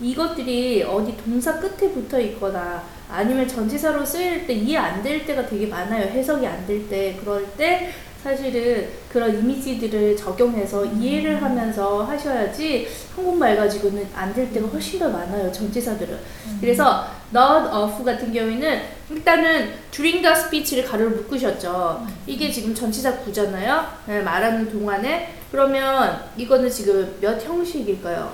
이것들이 0.00 0.82
어디 0.82 1.16
동사 1.16 1.58
끝에 1.60 1.90
붙어 1.92 2.18
있거나 2.20 2.82
아니면 3.08 3.46
전치사로 3.46 4.04
쓰일 4.04 4.46
때 4.46 4.54
이해 4.54 4.76
안 4.78 5.02
될 5.02 5.24
때가 5.24 5.46
되게 5.46 5.66
많아요. 5.66 6.04
해석이 6.08 6.44
안 6.46 6.66
될 6.66 6.88
때. 6.88 7.16
그럴 7.20 7.46
때 7.56 7.90
사실은 8.22 8.88
그런 9.10 9.36
이미지들을 9.36 10.16
적용해서 10.16 10.84
이해를 10.84 11.42
하면서 11.42 12.04
하셔야지 12.04 12.88
한국말 13.16 13.56
가지고는 13.56 14.06
안 14.14 14.32
될 14.32 14.52
때가 14.52 14.66
훨씬 14.68 14.98
더 15.00 15.08
많아요. 15.08 15.50
전치사들은. 15.50 16.18
그래서 16.60 17.04
not 17.34 17.68
of 17.74 18.04
같은 18.04 18.32
경우에는 18.32 18.80
일단은 19.10 19.72
during 19.90 20.22
the 20.22 20.32
speech를 20.36 20.84
가로를 20.88 21.16
묶으셨죠. 21.16 22.06
이게 22.26 22.50
지금 22.50 22.72
전치사 22.74 23.18
구잖아요. 23.18 23.84
네, 24.06 24.20
말하는 24.22 24.70
동안에. 24.70 25.34
그러면 25.50 26.22
이거는 26.36 26.70
지금 26.70 27.16
몇 27.20 27.44
형식일까요? 27.44 28.32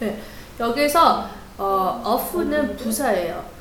네, 0.00 0.18
여기서 0.60 1.28
어, 1.56 2.02
of는 2.04 2.76
부사예요. 2.76 3.55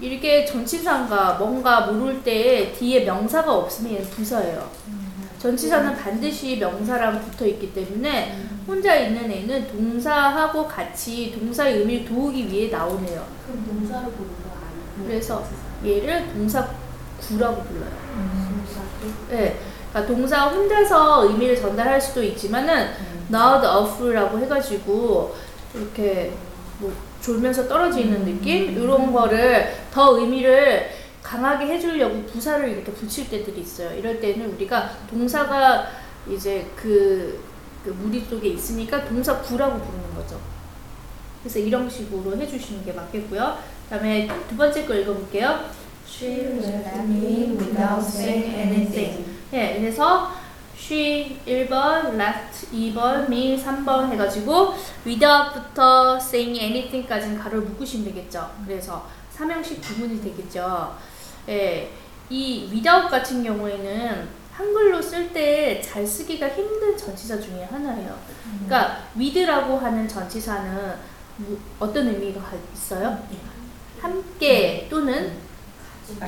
이렇게 0.00 0.44
전치사인가 0.44 1.34
뭔가 1.34 1.86
모를 1.86 2.22
때 2.22 2.72
뒤에 2.72 3.04
명사가 3.04 3.52
없으면 3.52 3.94
얘는 3.94 4.10
부사예요. 4.10 4.70
전치사는 5.38 5.96
반드시 5.96 6.56
명사랑 6.56 7.20
붙어 7.20 7.46
있기 7.46 7.72
때문에 7.72 8.36
혼자 8.66 8.94
있는 8.94 9.30
애는 9.30 9.68
동사하고 9.68 10.66
같이 10.66 11.32
동사의 11.38 11.78
의미를 11.78 12.04
도우기 12.04 12.48
위해 12.50 12.68
나오네요. 12.70 13.24
그럼 13.46 13.64
동사를 13.64 14.02
보는 14.10 14.30
거 14.42 14.50
아니고 14.50 15.06
그래서 15.06 15.44
얘를 15.84 16.32
동사 16.32 16.66
구라고 17.20 17.62
불러요. 17.62 17.90
동사도 18.16 19.14
네, 19.30 19.58
그러니까 19.92 20.14
동사 20.14 20.48
혼자서 20.48 21.28
의미를 21.28 21.56
전달할 21.56 22.00
수도 22.00 22.22
있지만은 22.22 22.90
not 23.32 23.66
of라고 23.66 24.38
해가지고 24.38 25.34
이렇게 25.74 26.32
뭐 26.78 26.92
졸면서 27.26 27.66
떨어지는 27.66 28.24
느낌 28.24 28.70
이런 28.70 29.12
거를 29.12 29.74
더 29.92 30.16
의미를 30.16 30.88
강하게 31.24 31.66
해주려고 31.66 32.22
부사를 32.22 32.68
이렇게 32.68 32.92
붙일 32.92 33.28
때들이 33.28 33.62
있어요. 33.62 33.98
이럴 33.98 34.20
때는 34.20 34.54
우리가 34.54 34.92
동사가 35.10 35.88
이제 36.30 36.64
그, 36.76 37.42
그 37.84 37.90
무리 37.90 38.20
속에 38.20 38.50
있으니까 38.50 39.04
동사 39.04 39.40
구라고 39.40 39.80
부르는 39.80 40.14
거죠. 40.14 40.40
그래서 41.42 41.58
이런 41.58 41.90
식으로 41.90 42.36
해주시는 42.36 42.84
게 42.84 42.92
맞겠고요. 42.92 43.58
그다음에 43.88 44.28
두 44.48 44.56
번째 44.56 44.86
거 44.86 44.94
읽어볼게요. 44.94 45.64
She 46.08 46.32
left 46.32 46.98
me 47.00 47.56
without 47.58 48.00
saying 48.00 48.54
anything. 48.54 49.24
네, 49.50 49.80
그래서 49.80 50.30
she 50.90 51.36
1번, 51.46 52.14
left 52.14 52.68
2번, 52.72 53.24
me 53.26 53.60
3번 53.60 54.12
해가지고 54.12 54.74
without부터 55.04 56.16
saying 56.16 56.56
anything까지는 56.60 57.38
가로를 57.38 57.64
묶으시면 57.68 58.04
되겠죠. 58.06 58.48
그래서 58.64 59.04
삼형식 59.32 59.80
구문이 59.82 60.22
되겠죠. 60.22 60.94
예, 61.48 61.90
이 62.30 62.68
without 62.70 63.08
같은 63.10 63.42
경우에는 63.42 64.28
한글로 64.52 65.02
쓸 65.02 65.32
때 65.32 65.80
잘 65.82 66.06
쓰기가 66.06 66.48
힘든 66.48 66.96
전치사 66.96 67.38
중에 67.40 67.64
하나예요. 67.64 68.16
그러니까 68.64 69.02
with라고 69.16 69.78
하는 69.78 70.06
전치사는 70.08 70.94
무- 71.38 71.58
어떤 71.80 72.06
의미가 72.08 72.40
가- 72.40 72.52
있어요? 72.72 73.18
함께 74.00 74.86
또는 74.88 75.32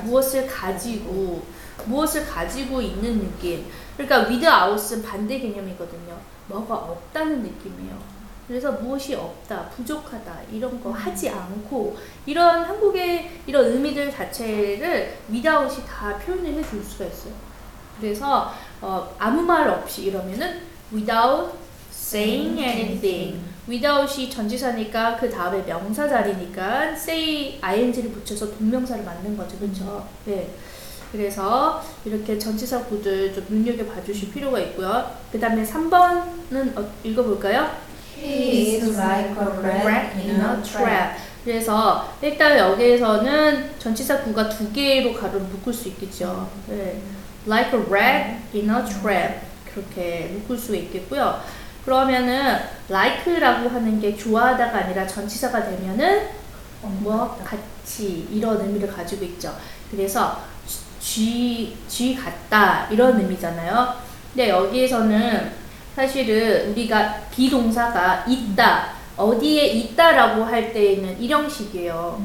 무엇을 0.04 0.46
가지고 0.46 1.42
무엇을 1.86 2.26
가지고 2.26 2.80
있는 2.80 3.18
느낌. 3.20 3.66
그러니까 3.96 4.28
without은 4.28 5.02
반대 5.02 5.38
개념이거든요. 5.38 6.16
뭐가 6.48 6.74
없다는 6.74 7.42
느낌이에요. 7.42 8.18
그래서 8.46 8.72
무엇이 8.72 9.14
없다, 9.14 9.68
부족하다 9.68 10.40
이런 10.50 10.82
거 10.82 10.90
하지 10.90 11.28
않고 11.28 11.96
이런 12.24 12.64
한국의 12.64 13.42
이런 13.46 13.66
의미들 13.66 14.10
자체를 14.10 15.18
without이 15.30 15.84
다 15.86 16.16
표현을 16.16 16.54
해 16.54 16.62
줄 16.62 16.82
수가 16.82 17.04
있어요. 17.04 17.34
그래서 18.00 18.54
어, 18.80 19.14
아무 19.18 19.42
말 19.42 19.68
없이 19.68 20.04
이러면은 20.04 20.60
without 20.92 21.52
saying 21.92 22.58
anything. 22.58 23.38
without이 23.68 24.30
전치사니까 24.30 25.16
그 25.18 25.28
다음에 25.28 25.62
명사 25.66 26.08
자리니까 26.08 26.92
say 26.92 27.58
ing를 27.60 28.10
붙여서 28.12 28.52
동명사를 28.56 29.04
만든 29.04 29.36
거죠, 29.36 29.58
그렇죠? 29.58 30.06
네. 30.24 30.48
그래서 31.12 31.82
이렇게 32.04 32.38
전치사 32.38 32.84
구들 32.84 33.32
좀 33.34 33.44
눈여겨 33.48 33.86
봐 33.86 34.02
주실 34.04 34.32
필요가 34.32 34.58
있고요. 34.60 35.10
그 35.32 35.40
다음에 35.40 35.64
3번은 35.64 36.76
어, 36.76 36.90
읽어볼까요? 37.02 37.70
He 38.16 38.76
is 38.80 38.96
like 38.96 39.30
a 39.30 39.46
rat 39.62 40.16
in 40.16 40.40
a 40.40 40.62
trap. 40.62 41.18
그래서 41.44 42.12
일단 42.20 42.58
여기에서는 42.58 43.78
전치사 43.78 44.22
구가 44.22 44.48
두 44.48 44.70
개로 44.72 45.14
가로 45.14 45.38
묶을 45.38 45.72
수 45.72 45.88
있겠죠. 45.88 46.50
네. 46.66 47.00
Like 47.46 47.78
a 47.78 47.84
rat 47.86 48.36
in 48.54 48.68
a 48.68 48.84
trap 48.84 49.40
그렇게 49.72 50.30
묶을 50.34 50.58
수 50.58 50.74
있겠고요. 50.76 51.40
그러면은 51.84 52.58
like라고 52.90 53.70
하는 53.70 53.98
게 53.98 54.14
좋아하다가 54.14 54.78
아니라 54.78 55.06
전치사가 55.06 55.64
되면은 55.64 56.28
뭐 56.82 57.40
같이 57.42 58.28
이런 58.30 58.60
의미를 58.60 58.92
가지고 58.92 59.24
있죠. 59.24 59.56
그래서 59.90 60.42
쥐, 61.00 61.76
쥐 61.88 62.14
같다 62.14 62.88
이런 62.90 63.18
의미잖아요. 63.20 63.94
근데 64.32 64.50
여기에서는 64.50 65.52
사실은 65.96 66.70
우리가 66.70 67.14
비동사가 67.30 68.24
있다 68.28 68.92
어디에 69.16 69.66
있다라고 69.66 70.44
할 70.44 70.72
때에는 70.72 71.20
일형식이에요. 71.20 72.22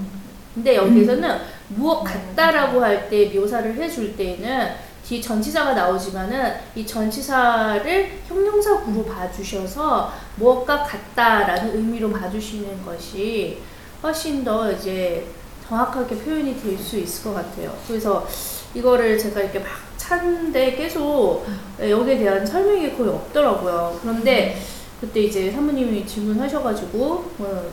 근데 0.53 0.75
여기서는 0.75 1.39
무엇 1.69 2.03
같다라고 2.03 2.83
할 2.83 3.09
때 3.09 3.25
묘사를 3.33 3.75
해줄 3.75 4.15
때에는 4.15 4.71
뒤 5.03 5.21
전치사가 5.21 5.73
나오지만은 5.73 6.53
이 6.75 6.85
전치사를 6.85 8.11
형용사구로 8.27 9.03
봐주셔서 9.05 10.13
무엇과 10.35 10.83
같다라는 10.83 11.75
의미로 11.75 12.11
봐주시는 12.11 12.85
것이 12.85 13.57
훨씬 14.03 14.43
더 14.43 14.71
이제 14.71 15.25
정확하게 15.67 16.15
표현이 16.17 16.61
될 16.61 16.77
수 16.77 16.99
있을 16.99 17.23
것 17.23 17.33
같아요. 17.33 17.75
그래서 17.87 18.25
이거를 18.73 19.17
제가 19.17 19.41
이렇게 19.41 19.59
막 19.59 19.67
찾는데 19.97 20.75
계속 20.75 21.45
여기에 21.79 22.17
대한 22.17 22.45
설명이 22.45 22.95
거의 22.97 23.09
없더라고요. 23.09 23.99
그런데 24.01 24.61
그때 24.99 25.21
이제 25.21 25.51
사모님이 25.51 26.05
질문하셔가지고 26.07 27.31
어, 27.39 27.63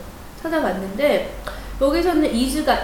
찾아봤는데 0.41 1.35
여기서는 1.79 2.25
is가 2.33 2.77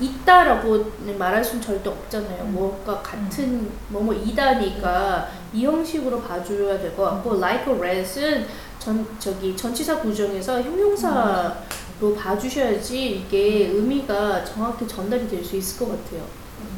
있다라고 0.00 0.92
말할 1.18 1.44
수는 1.44 1.60
절대 1.60 1.88
없잖아요. 1.90 2.44
뭐가 2.44 3.02
같은 3.02 3.68
뭐뭐 3.88 4.14
이다니까 4.14 5.28
이 5.52 5.64
형식으로 5.64 6.20
봐줘야 6.22 6.78
될 6.78 6.94
것 6.94 7.02
같고 7.04 7.34
like 7.36 7.72
a 7.72 7.78
rat은 7.78 8.46
전 8.78 9.04
저기 9.18 9.56
전치사 9.56 9.98
구조에서 10.00 10.62
형용사 10.62 11.52
봐주셔야지 12.16 13.10
이게 13.26 13.66
의미가 13.72 14.44
정확히 14.44 14.86
전달이 14.86 15.28
될 15.28 15.44
수 15.44 15.56
있을 15.56 15.80
것 15.80 15.90
같아요. 16.04 16.22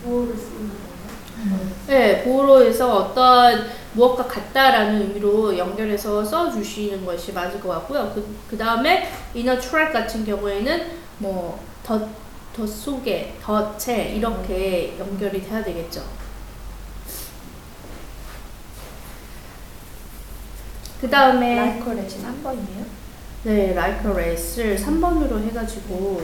보호를 0.02 0.36
쓰는 0.36 0.68
거예요? 0.68 0.90
네, 1.86 2.22
보로에서 2.22 2.96
어떤 2.96 3.66
무엇과 3.94 4.26
같다라는 4.26 5.00
의미로 5.00 5.56
연결해서 5.56 6.24
써주시는 6.24 7.04
것이 7.04 7.32
맞을 7.32 7.60
것 7.60 7.70
같고요. 7.70 8.12
그, 8.14 8.36
그 8.48 8.56
다음에 8.56 9.10
inner 9.34 9.60
track 9.60 9.92
같은 9.92 10.24
경우에는 10.24 10.90
뭐, 11.18 11.58
덧, 11.82 12.08
덧 12.54 12.66
속에, 12.66 13.36
덧에 13.42 14.14
이렇게 14.14 14.96
연결이 14.98 15.42
돼야 15.42 15.64
되겠죠. 15.64 16.02
그 21.00 21.08
다음에 21.08 21.56
라이커레지 21.56 22.18
3번이에요? 22.18 22.84
네, 23.44 23.74
race를 23.74 24.76
3번으로 24.76 25.42
해가지고 25.44 26.22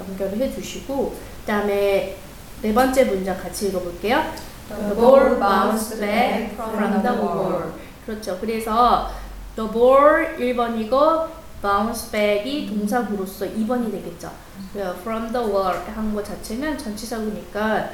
연결을 0.00 0.38
해주시고 0.38 1.10
그 1.10 1.46
다음에 1.46 2.16
네 2.60 2.74
번째 2.74 3.04
문장 3.04 3.40
같이 3.40 3.68
읽어볼게요. 3.68 4.20
The 4.68 4.94
ball 4.94 5.38
bounced 5.38 6.00
back 6.00 6.54
from 6.54 7.02
the 7.02 7.16
wall. 7.16 7.72
그렇죠. 8.04 8.36
그래서 8.40 9.08
the 9.54 9.70
ball 9.70 10.36
1번이고 10.36 11.28
bounce 11.62 12.10
back이 12.10 12.66
동사구로서 12.66 13.46
2번이 13.46 13.92
되겠죠. 13.92 14.30
그래요. 14.72 14.94
from 15.00 15.30
the 15.32 15.46
wall 15.46 15.76
한거 15.94 16.22
자체는 16.22 16.76
전치사구니까 16.76 17.90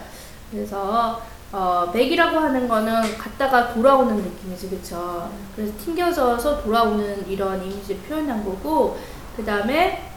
그래서 0.51 1.21
어, 1.53 1.91
back이라고 1.93 2.39
하는 2.39 2.67
거는 2.67 3.17
갔다가 3.19 3.73
돌아오는 3.73 4.17
느낌이지, 4.17 4.71
그쵸? 4.71 5.31
그래서 5.55 5.73
튕겨져서 5.79 6.63
돌아오는 6.63 7.29
이런 7.29 7.63
이미지를 7.63 8.01
표현한 8.01 8.45
거고 8.45 8.99
그 9.37 9.45
다음에 9.45 10.11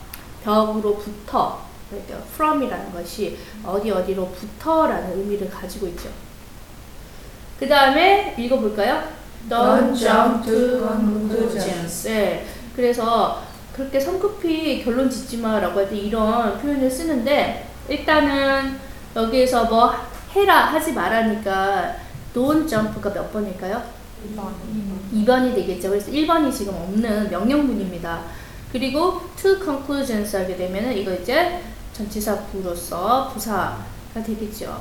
벽으로부터 0.43 1.66
그러니까 1.89 2.17
from이라는 2.33 2.93
것이 2.93 3.37
어디 3.65 3.91
어디로 3.91 4.29
부터라는 4.29 5.17
의미를 5.19 5.49
가지고 5.49 5.87
있죠. 5.87 6.09
그 7.59 7.67
다음에 7.67 8.35
읽어볼까요? 8.37 9.03
Don't 9.49 9.97
jump 9.97 10.45
to 10.45 10.79
conclusions. 10.79 12.07
네, 12.07 12.45
그래서 12.75 13.41
그렇게 13.73 13.99
성급히 13.99 14.83
결론 14.83 15.09
짓지 15.09 15.37
마라고 15.37 15.79
할 15.79 15.89
때 15.89 15.95
이런 15.95 16.59
표현을 16.59 16.89
쓰는데 16.89 17.67
일단은 17.87 18.77
여기에서 19.15 19.65
뭐 19.65 19.93
해라 20.35 20.65
하지 20.65 20.93
말라니까 20.93 21.95
don't 22.33 22.67
jump가 22.67 23.13
몇 23.13 23.31
번일까요? 23.31 23.81
2번. 24.35 24.51
2번이 25.13 25.55
되겠죠. 25.55 25.89
그래서 25.89 26.11
1번이 26.11 26.51
지금 26.51 26.73
없는 26.75 27.29
명령문입니다. 27.29 28.21
그리고 28.71 29.21
to 29.35 29.57
conclusions 29.63 30.35
하게 30.35 30.57
되면은 30.57 30.97
이거 30.97 31.13
이제 31.13 31.61
전치사 31.97 32.37
부로서 32.51 33.27
부사가 33.33 33.83
되겠죠. 34.23 34.79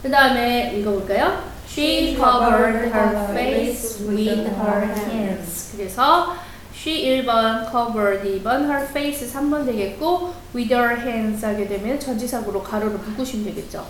그 0.00 0.08
다음에 0.08 0.72
읽어볼까요? 0.78 1.42
She 1.68 2.14
covered 2.14 2.92
her 2.92 3.28
face 3.32 4.06
with 4.06 4.46
her 4.46 4.86
hands. 4.86 5.72
그래서 5.76 6.36
she 6.72 7.22
1번, 7.22 7.68
covered 7.72 8.22
2번, 8.22 8.70
her 8.70 8.86
face 8.86 9.32
3번 9.32 9.66
되겠고 9.66 10.32
with 10.54 10.72
her 10.72 10.96
hands 11.00 11.44
하게 11.44 11.66
되면 11.66 11.98
전치사구로 11.98 12.62
가로를 12.62 12.98
묶으시면 12.98 13.46
되겠죠. 13.46 13.84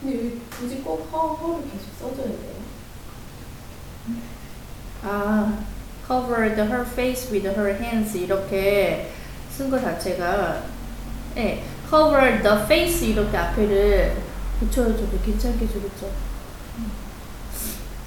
근데 0.00 0.16
여기 0.16 0.40
굳이 0.48 0.76
꼭 0.76 1.08
허, 1.12 1.34
허를 1.34 1.64
계속 1.64 1.88
써줘야 1.98 2.26
돼요? 2.28 2.60
아, 5.02 5.58
covered 6.06 6.60
her 6.60 6.86
face 6.86 7.32
with 7.32 7.48
her 7.48 7.74
hands 7.74 8.16
이렇게 8.16 9.10
쓴 9.60 9.68
거 9.68 9.78
자체가 9.78 10.62
예, 11.36 11.62
covered 11.86 12.42
the 12.42 12.62
face 12.64 13.10
이렇게 13.10 13.36
앞에를 13.36 14.16
붙여줘도 14.58 15.18
괜찮겠죠, 15.22 15.74
그렇죠? 15.80 16.10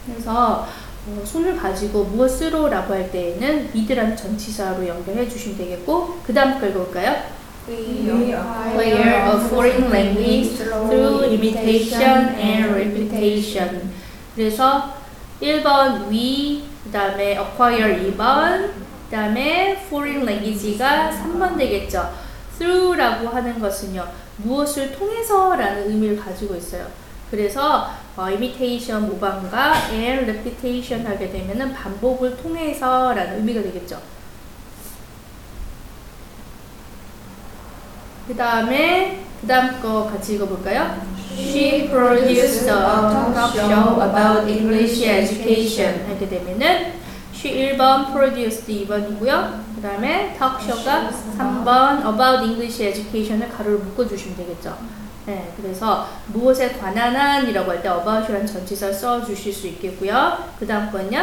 그래서 0.03 0.67
어, 1.05 1.21
손을 1.23 1.55
가지고 1.55 2.05
무엇으로 2.05 2.69
라고 2.69 2.95
할 2.95 3.11
때에는 3.11 3.69
with란 3.75 4.17
전치사로 4.17 4.87
연결해 4.87 5.29
주시면 5.29 5.57
되겠고 5.59 6.21
그 6.25 6.33
다음 6.33 6.59
거 6.59 6.65
읽어볼까요? 6.65 7.21
We 7.69 8.09
acquire 8.09 9.13
a 9.13 9.45
foreign 9.45 9.91
language 9.91 10.57
through 10.57 11.23
imitation 11.29 12.35
and 12.35 12.73
repetition. 12.73 13.91
그래서 14.35 14.95
1번 15.39 16.09
we, 16.09 16.63
그 16.83 16.91
다음에 16.91 17.37
acquire 17.37 18.11
2번, 18.11 18.71
그 18.73 18.82
다음에 19.13 19.83
foreign 19.85 20.27
language가 20.27 21.11
3번 21.11 21.55
되겠죠. 21.57 22.11
through라고 22.57 23.29
하는 23.29 23.59
것은요, 23.59 24.07
무엇을 24.37 24.91
통해서라는 24.91 25.89
의미를 25.89 26.17
가지고 26.17 26.55
있어요. 26.55 26.87
그래서 27.29 27.89
어, 28.15 28.23
imitation 28.23 29.07
모방과 29.07 29.91
and 29.91 30.29
repetition 30.29 31.05
하게 31.05 31.31
되면은 31.31 31.73
반복을 31.73 32.37
통해서라는 32.37 33.37
의미가 33.37 33.61
되겠죠. 33.61 34.01
그 38.27 38.35
다음에 38.35 39.23
그 39.41 39.47
다음 39.47 39.81
거 39.81 40.05
같이 40.05 40.35
읽어볼까요? 40.35 41.01
She 41.35 41.89
produced 41.89 42.69
a 42.69 43.33
talk 43.33 43.59
show 43.59 44.01
about 44.01 44.49
English 44.49 45.03
education 45.03 46.07
하게 46.07 46.29
되면은 46.29 47.02
she 47.43 47.75
1번 47.75 48.13
produced 48.13 48.65
2번이고요. 48.71 49.59
그 49.75 49.81
다음에 49.81 50.33
talk 50.39 50.63
show가 50.63 51.11
3번 51.37 51.99
about 51.99 52.41
English 52.41 52.81
education을 52.81 53.49
가로를 53.49 53.79
묶어주시면 53.79 54.37
되겠죠. 54.37 54.77
네, 55.25 55.51
그래서 55.57 56.07
무엇에 56.27 56.69
관한 56.71 57.13
한 57.13 57.47
이라고 57.47 57.71
할 57.71 57.81
때 57.81 57.89
about이라는 57.89 58.47
전치사 58.47 58.93
써주실 58.93 59.51
수 59.51 59.67
있겠고요. 59.67 60.37
그 60.57 60.65
다음 60.65 60.89
건요. 60.89 61.19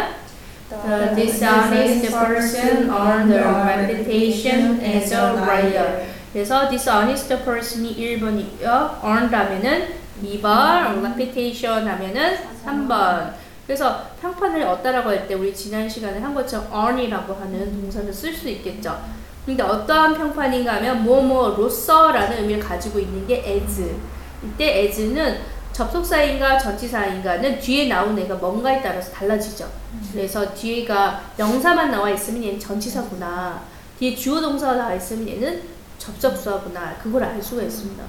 The 0.69 1.15
dishonest 1.17 2.11
person 2.11 2.91
earned 2.91 3.35
a 3.35 3.43
reputation 3.43 4.79
as 4.81 5.15
a 5.15 5.33
writer. 5.33 6.07
그래서 6.35 6.69
dishonest 6.69 7.35
person이 7.45 7.97
1번이고요. 7.97 9.03
earned 9.03 9.35
하면은 9.35 9.89
2번, 10.23 11.01
reputation 11.01 11.89
하면은 11.89 12.37
3번. 12.65 13.33
그래서 13.71 14.03
평판을 14.21 14.63
얻다라고 14.65 15.11
할 15.11 15.29
때 15.29 15.35
우리 15.35 15.55
지난 15.55 15.89
시간에 15.89 16.19
한 16.19 16.35
것처럼 16.35 16.67
earn이라고 16.73 17.35
하는 17.35 17.81
동사를 17.81 18.13
쓸 18.13 18.35
수 18.35 18.49
있겠죠. 18.49 19.01
근데 19.47 19.63
어떠한 19.63 20.15
평판인가 20.15 20.75
하면 20.75 21.05
뭐뭐로서라는 21.05 22.39
의미를 22.39 22.61
가지고 22.61 22.99
있는 22.99 23.25
게 23.29 23.37
as. 23.47 23.95
이때 24.43 24.81
as는 24.81 25.39
접속사인가 25.73 26.59
전치사인가는 26.59 27.61
뒤에 27.61 27.87
나온 27.87 28.19
애가 28.19 28.35
뭔가에 28.35 28.83
따라서 28.83 29.13
달라지죠. 29.13 29.71
그래서 30.11 30.53
뒤에가 30.53 31.21
명사만 31.37 31.93
나와 31.93 32.11
있으면 32.11 32.43
얘는 32.43 32.59
전치사구나. 32.59 33.63
뒤에 34.01 34.17
주어 34.17 34.41
동사가 34.41 34.75
나와 34.75 34.95
있으면 34.95 35.29
얘는 35.29 35.63
접속사구나. 35.97 36.97
그걸 37.01 37.23
알 37.23 37.41
수가 37.41 37.63
있습니다. 37.63 38.03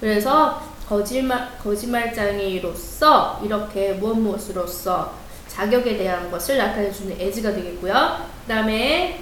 그래서 0.00 0.60
거짓말 0.88 1.48
거짓말장애로서 1.62 3.40
이렇게 3.44 3.92
무엇 3.92 4.14
무엇으로서 4.18 5.14
자격에 5.48 5.96
대한 5.96 6.30
것을 6.30 6.58
나타내주는 6.58 7.18
as가 7.20 7.52
되겠고요. 7.52 7.92
그 8.46 8.52
다음에 8.52 9.20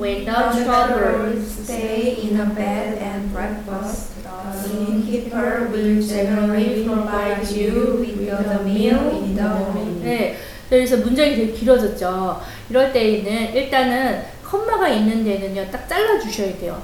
when 0.00 0.24
the 0.24 0.64
troubles 0.64 1.60
stay 1.62 2.16
in 2.22 2.40
a 2.40 2.46
bed 2.54 2.98
and 2.98 3.32
breakfast, 3.32 4.14
the 4.62 4.86
innkeeper 4.86 5.68
will 5.70 6.00
generally 6.00 6.84
provide 6.84 7.46
you 7.50 7.98
with 8.00 8.16
the 8.18 8.58
meal 8.62 9.10
in 9.10 9.34
the 9.34 9.44
morning. 9.44 10.02
네, 10.02 10.36
그래서 10.68 10.96
문장이 10.96 11.36
되게 11.36 11.52
길어졌죠. 11.52 12.40
이럴 12.70 12.92
때에는 12.92 13.54
일단은 13.54 14.24
컴마가 14.44 14.88
있는 14.88 15.24
데는요, 15.24 15.70
딱 15.70 15.86
잘라 15.88 16.18
주셔야 16.18 16.56
돼요. 16.56 16.80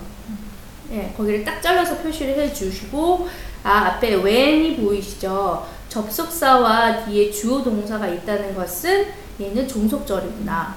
예, 0.92 1.12
거기를 1.16 1.44
딱 1.44 1.61
잘라서 1.62 1.96
표시를 1.98 2.38
해 2.38 2.53
주시고, 2.53 3.29
아, 3.62 3.87
앞에 3.87 4.14
when이 4.16 4.77
보이시죠? 4.77 5.66
접속사와 5.88 7.05
뒤에 7.05 7.31
주어 7.31 7.62
동사가 7.62 8.07
있다는 8.07 8.55
것은 8.55 9.07
얘는 9.40 9.66
종속절이구나. 9.66 10.77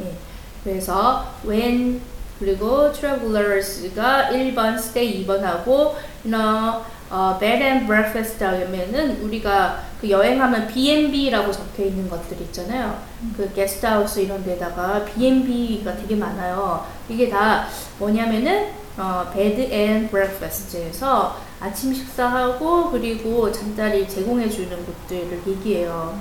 예, 0.00 0.14
그래서 0.62 1.26
when 1.46 2.00
그리고 2.38 2.92
travelers가 2.92 4.30
1번, 4.32 4.74
stay 4.74 5.24
2번 5.24 5.40
하고, 5.40 5.96
no, 6.26 6.82
어, 7.10 7.38
bed 7.38 7.62
and 7.62 7.86
breakfast 7.86 8.42
하면은 8.42 9.22
우리가 9.22 9.84
그 10.00 10.10
여행하면 10.10 10.66
B&B라고 10.66 11.52
적혀 11.52 11.84
있는 11.84 12.08
것들 12.10 12.40
있잖아요. 12.40 12.98
그 13.36 13.52
게스트하우스 13.54 14.20
이런 14.20 14.44
데다가 14.44 15.04
B&B가 15.04 15.96
되게 15.96 16.16
많아요. 16.16 16.84
이게 17.08 17.28
다 17.28 17.66
뭐냐면은 17.98 18.70
어, 18.96 19.30
bed 19.32 19.72
and 19.72 20.10
breakfast에서 20.10 21.36
아침 21.64 21.94
식사하고 21.94 22.90
그리고 22.90 23.50
잠자리 23.50 24.06
제공해 24.06 24.50
주는 24.50 24.84
곳들을 24.84 25.40
얘기해요. 25.46 26.18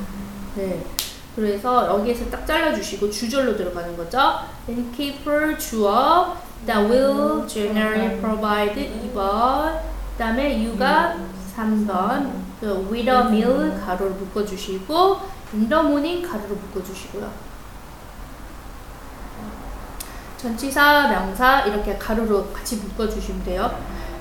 네. 0.56 0.82
그래서 1.36 1.88
여기에서 1.88 2.30
딱 2.30 2.46
잘라주시고 2.48 3.12
주절로 3.12 3.58
들어가는 3.58 3.98
거죠. 3.98 4.20
innkeeper 4.70 5.58
주어, 5.58 6.38
that 6.66 6.90
will 6.90 7.46
generally 7.46 8.22
provide 8.22 8.74
2번, 8.74 9.82
그 10.14 10.18
다음에 10.18 10.66
you가 10.66 11.18
3번, 11.58 12.32
그 12.62 12.88
with 12.90 13.10
a 13.10 13.28
meal 13.28 13.78
가로를 13.82 14.12
묶어주시고 14.12 15.20
in 15.56 15.68
the 15.68 15.84
morning 15.84 16.26
가로를 16.26 16.56
묶어주시고요. 16.56 17.30
전치사, 20.38 21.10
명사 21.10 21.66
이렇게 21.66 21.98
가로로 21.98 22.48
같이 22.54 22.78
묶어주시면 22.78 23.44
돼요. 23.44 23.78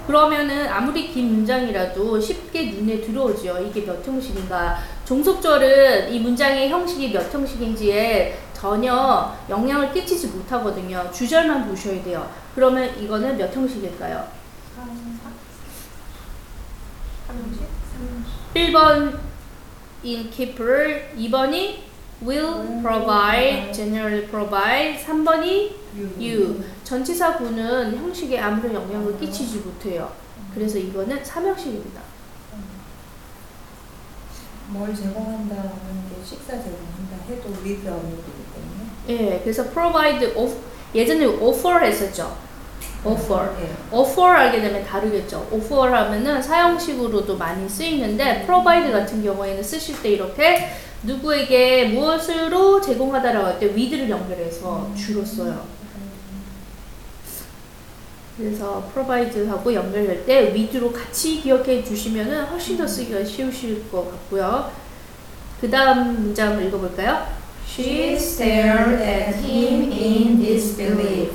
그러면은 0.06 0.68
아무리 0.68 1.08
긴 1.12 1.32
문장이라도 1.32 2.20
쉽게 2.20 2.72
눈에 2.72 3.00
들어오죠. 3.00 3.58
이게 3.60 3.84
몇 3.84 4.06
형식인가. 4.06 4.78
종속절은 5.04 6.12
이 6.12 6.18
문장의 6.20 6.68
형식이 6.70 7.12
몇 7.12 7.32
형식인지에 7.32 8.38
전혀 8.52 9.36
영향을 9.48 9.92
끼치지 9.92 10.28
못하거든요. 10.28 11.10
주절만 11.12 11.68
보셔야 11.68 12.02
돼요. 12.02 12.30
그러면 12.54 12.96
이거는 13.00 13.36
몇 13.36 13.54
형식일까요? 13.54 14.26
1번 18.54 19.18
innkeeper, 20.04 21.10
2번이 21.16 21.91
will 22.24 22.80
provide, 22.82 23.72
generally 23.72 24.26
provide, 24.26 24.98
3번이 24.98 25.72
you. 26.18 26.62
전치사 26.84 27.36
구는 27.36 27.96
형식에 27.96 28.38
아무런 28.38 28.74
영향을 28.74 29.18
끼치지 29.18 29.58
못해요. 29.58 30.12
그래서 30.54 30.78
이거는 30.78 31.22
3형식입니다. 31.22 32.00
뭘 34.68 34.94
제공한다는 34.94 35.70
게 36.08 36.24
식사 36.24 36.52
제공한다 36.52 37.16
해도 37.28 37.50
with 37.62 37.88
어미이기 37.88 38.32
때문에. 38.54 38.82
예, 39.08 39.40
그래서 39.40 39.64
provide, 39.70 40.34
of, 40.34 40.56
예전에 40.94 41.26
offer 41.26 41.84
했었죠. 41.84 42.36
offer. 43.04 43.54
네. 43.58 43.72
offer 43.90 44.30
하게 44.30 44.60
되면 44.60 44.84
다르겠죠. 44.84 45.48
offer 45.50 45.92
하면은 45.92 46.40
사형식으로도 46.40 47.36
많이 47.36 47.68
쓰이는데 47.68 48.44
provide 48.44 48.92
같은 48.92 49.22
경우에는 49.22 49.62
쓰실 49.62 50.00
때 50.02 50.10
이렇게 50.10 50.68
누구에게 51.04 51.86
무엇으로 51.86 52.80
제공하다라고 52.80 53.46
할때 53.46 53.66
with를 53.66 54.08
연결해서 54.08 54.92
주로 54.96 55.24
써요. 55.24 55.66
그래서 58.36 58.90
provide하고 58.92 59.74
연결될 59.74 60.24
때 60.24 60.52
with로 60.52 60.92
같이 60.92 61.40
기억해 61.40 61.84
주시면은 61.84 62.44
훨씬 62.46 62.76
더 62.76 62.86
쓰기가 62.86 63.24
쉬우실 63.24 63.90
것 63.90 64.10
같고요. 64.10 64.72
그 65.60 65.70
다음 65.70 66.22
문장 66.22 66.62
읽어볼까요? 66.64 67.26
She 67.68 68.14
stared 68.14 69.02
at 69.02 69.38
him 69.44 69.92
in 69.92 70.40
disbelief. 70.40 71.32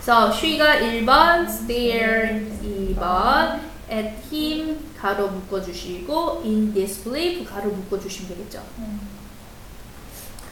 그래서 0.00 0.32
she가 0.32 0.80
1번, 0.80 1.44
stared 1.48 2.50
2번, 2.62 3.69
at 3.90 4.14
him 4.32 4.78
가로 5.00 5.28
묶어주시고 5.28 6.42
in 6.44 6.72
disbelief 6.72 7.44
가로 7.44 7.70
묶어주시면 7.70 8.30
되겠죠. 8.30 8.62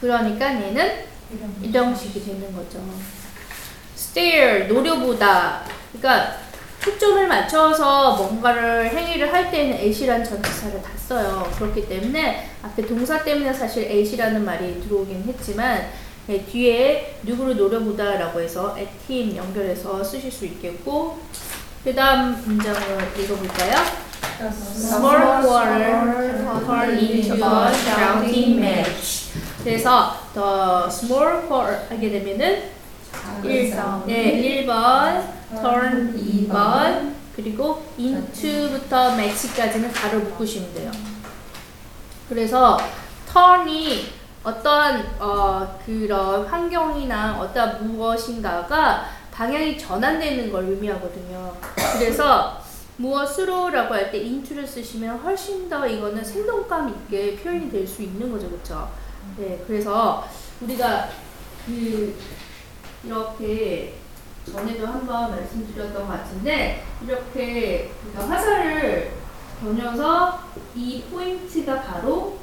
그러니까 0.01 0.53
얘는 0.53 1.05
일형식이 1.61 2.25
되는 2.25 2.53
거죠. 2.53 2.83
stare 3.95 4.67
노려보다. 4.67 5.63
그러니까 5.91 6.37
초점을 6.81 7.27
맞춰서 7.27 8.15
뭔가를 8.15 8.89
행위를 8.89 9.31
할 9.33 9.51
때는 9.51 9.77
at이라는 9.77 10.23
전치사를 10.23 10.81
다 10.81 10.89
써요. 10.97 11.51
그렇기 11.57 11.87
때문에 11.87 12.49
앞에 12.63 12.85
동사 12.85 13.23
때문에 13.23 13.51
사실 13.53 13.83
at이라는 13.83 14.45
말이 14.45 14.81
들어오긴 14.81 15.23
했지만 15.27 15.89
네, 16.27 16.45
뒤에 16.45 17.19
누구를 17.23 17.57
노려보다라고 17.57 18.39
해서 18.39 18.77
at 18.77 18.89
him 19.09 19.35
연결해서 19.35 20.03
쓰실 20.03 20.31
수 20.31 20.45
있겠고 20.45 21.19
그 21.83 21.95
다음 21.95 22.41
문장을 22.45 22.81
읽어볼까요? 23.17 23.73
Small 24.51 25.41
quarrel 25.41 26.65
turn 26.65 26.97
into 26.97 27.33
a 27.35 27.73
shouting 27.73 28.59
match. 28.59 29.31
그래서 29.63 30.15
the 30.33 30.87
small 30.87 31.47
quarrel 31.47 31.85
하게 31.89 32.09
되면은 32.11 32.71
일, 33.43 33.75
네, 34.05 34.65
1번, 34.65 35.23
turn 35.61 36.15
2번, 36.17 37.13
그리고 37.35 37.85
into부터 37.97 39.13
match까지는 39.13 39.91
가로 39.91 40.19
묶으시면 40.19 40.73
돼요. 40.73 40.91
그래서 42.27 42.77
turn이 43.31 44.13
어떤 44.43 45.05
어, 45.19 45.79
그런 45.85 46.45
환경이나 46.45 47.37
어떤 47.39 47.87
무엇인가가 47.87 49.05
방향이 49.39 49.77
전환되는 49.77 50.51
걸 50.51 50.65
의미하거든요. 50.65 51.55
그래서 51.97 52.61
무엇으로라고 52.97 53.93
할때 53.93 54.17
into를 54.17 54.67
쓰시면 54.67 55.19
훨씬 55.19 55.69
더 55.69 55.87
이거는 55.87 56.21
생동감 56.21 56.89
있게 56.89 57.37
표현이 57.37 57.71
될 57.71 57.87
수 57.87 58.03
있는 58.03 58.29
거죠, 58.29 58.49
그렇죠? 58.49 58.89
네, 59.37 59.63
그래서 59.65 60.27
우리가 60.59 61.07
그 61.65 62.13
이렇게 63.05 63.93
전에도 64.51 64.85
한번 64.85 65.31
말씀드렸던 65.31 66.05
것 66.05 66.11
같은데 66.11 66.83
이렇게 67.01 67.91
화살을 68.17 69.09
겨녀서 69.61 70.43
이 70.75 71.01
포인트가 71.09 71.81
바로 71.81 72.37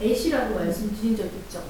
at이라고 0.00 0.54
말씀드린 0.54 1.16
적 1.16 1.24
있죠. 1.24 1.62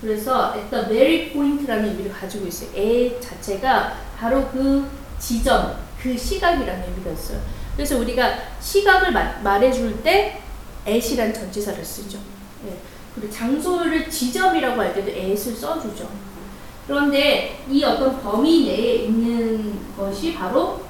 그래서 0.00 0.54
at 0.54 0.68
the 0.70 0.86
very 0.86 1.32
point라는 1.32 1.90
의미를 1.90 2.12
가지고 2.12 2.46
있어요. 2.46 2.70
at 2.76 3.20
자체가 3.20 3.94
바로 4.18 4.48
그 4.48 4.86
지점, 5.18 5.76
그 6.00 6.16
시각이라는 6.16 6.88
의미가 6.88 7.10
있어요. 7.12 7.40
그래서 7.74 7.98
우리가 7.98 8.34
시각을 8.60 9.10
마- 9.12 9.40
말해줄 9.42 10.02
때 10.02 10.40
at이라는 10.86 11.32
전치사를 11.34 11.84
쓰죠. 11.84 12.18
예. 12.66 12.76
그리고 13.14 13.32
장소를 13.32 14.08
지점이라고 14.10 14.80
할 14.80 14.94
때도 14.94 15.10
at을 15.10 15.54
써주죠. 15.54 16.08
그런데 16.86 17.64
이 17.70 17.82
어떤 17.82 18.20
범위 18.20 18.66
내에 18.66 18.94
있는 19.06 19.78
것이 19.96 20.34
바로 20.34 20.82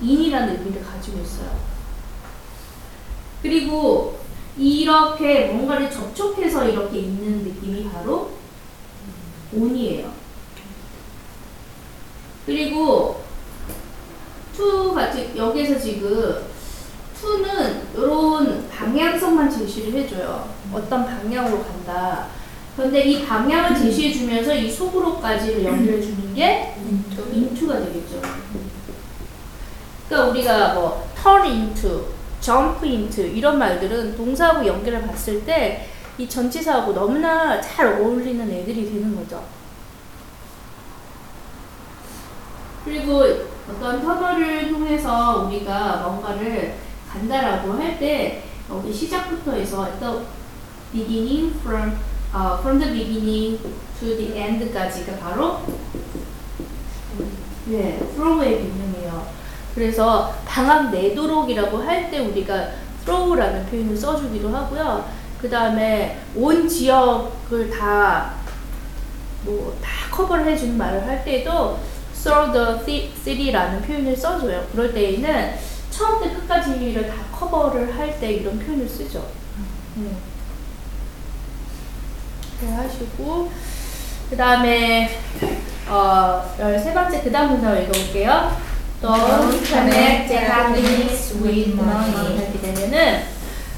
in이라는 0.00 0.58
의미를 0.58 0.84
가지고 0.84 1.20
있어요. 1.20 1.50
그리고 3.42 4.18
이렇게 4.58 5.46
뭔가를 5.46 5.90
접촉해서 5.90 6.68
이렇게 6.68 6.98
있는 6.98 7.44
느낌이 7.44 7.90
바로 7.90 8.30
on이에요. 9.54 10.10
그리고 12.46 13.22
to 14.56 14.94
같이 14.94 15.32
여기에서 15.36 15.78
지금 15.78 16.46
to는 17.20 17.82
이런 17.94 18.68
방향성만 18.68 19.50
제시를 19.50 19.92
해줘요. 20.00 20.48
어떤 20.72 21.04
방향으로 21.04 21.62
간다. 21.62 22.28
그런데 22.76 23.02
이 23.02 23.24
방향을 23.24 23.76
제시해 23.76 24.12
주면서 24.12 24.54
이 24.54 24.70
속으로까지를 24.70 25.64
연결해 25.64 26.00
주는 26.00 26.34
게 26.34 26.74
into가 27.32 27.80
되겠죠. 27.80 28.20
그러니까 30.08 30.30
우리가 30.30 30.74
뭐 30.74 31.08
turn 31.20 31.46
into, 31.46 32.04
jump 32.46 32.86
into 32.86 33.24
이런 33.36 33.58
말들은 33.58 34.16
동사하고 34.16 34.66
연결을 34.66 35.02
봤을 35.06 35.44
때 35.44 35.90
이 36.18 36.26
전치사하고 36.26 36.94
너무나 36.94 37.60
잘 37.60 37.88
어울리는 38.00 38.50
애들이 38.50 38.90
되는 38.90 39.14
거죠. 39.14 39.44
그리고 42.84 43.22
어떤 43.68 44.00
터널을 44.00 44.70
통해서 44.72 45.44
우리가 45.46 45.96
뭔가를 46.08 46.76
간다라고 47.12 47.72
할 47.74 47.98
때 47.98 48.44
여기 48.70 48.92
시작부터 48.92 49.52
해서 49.52 49.86
the 50.00 50.24
beginning 50.92 51.54
from 51.60 51.92
어, 52.32 52.58
from 52.60 52.78
the 52.78 52.92
beginning 52.92 53.58
to 54.00 54.16
the 54.16 54.32
end까지가 54.38 55.16
바로 55.18 55.60
네, 57.66 57.98
throw의 58.14 58.62
개념이에요. 58.62 58.85
그래서 59.86 60.34
방학 60.46 60.90
내도록이라고 60.90 61.78
할 61.82 62.10
때 62.10 62.18
우리가 62.20 62.70
throw라는 63.04 63.66
표현을 63.66 63.94
써주기도 63.96 64.48
하고요. 64.48 65.04
그 65.40 65.48
다음에 65.50 66.18
온 66.34 66.66
지역을 66.68 67.70
다 67.70 68.34
뭐 69.46 69.72
다 69.80 69.88
커버를 70.10 70.46
해주는 70.46 70.76
말을 70.76 71.06
할 71.06 71.24
때도 71.24 71.78
through 72.14 72.52
the 72.52 72.84
ci- 72.84 73.12
city라는 73.22 73.82
표현을 73.82 74.16
써줘요. 74.16 74.66
그럴 74.72 74.92
때에는 74.92 75.54
처음부터 75.90 76.34
끝까지를 76.40 77.06
다 77.08 77.14
커버를 77.32 77.96
할 77.96 78.18
때 78.18 78.32
이런 78.32 78.58
표현을 78.58 78.88
쓰죠. 78.88 79.24
네. 79.96 80.10
하시고 82.74 83.50
그 84.30 84.36
다음에 84.36 85.18
어, 85.88 86.42
13번째 86.58 87.22
그 87.22 87.30
다음 87.30 87.52
문장을 87.52 87.82
읽어볼게요. 87.84 88.56
Don't 89.02 89.62
connect 89.64 90.32
happiness 90.32 91.34
with 91.42 91.74
money 91.74 92.34
이렇게 92.34 92.58
되면은 92.60 93.22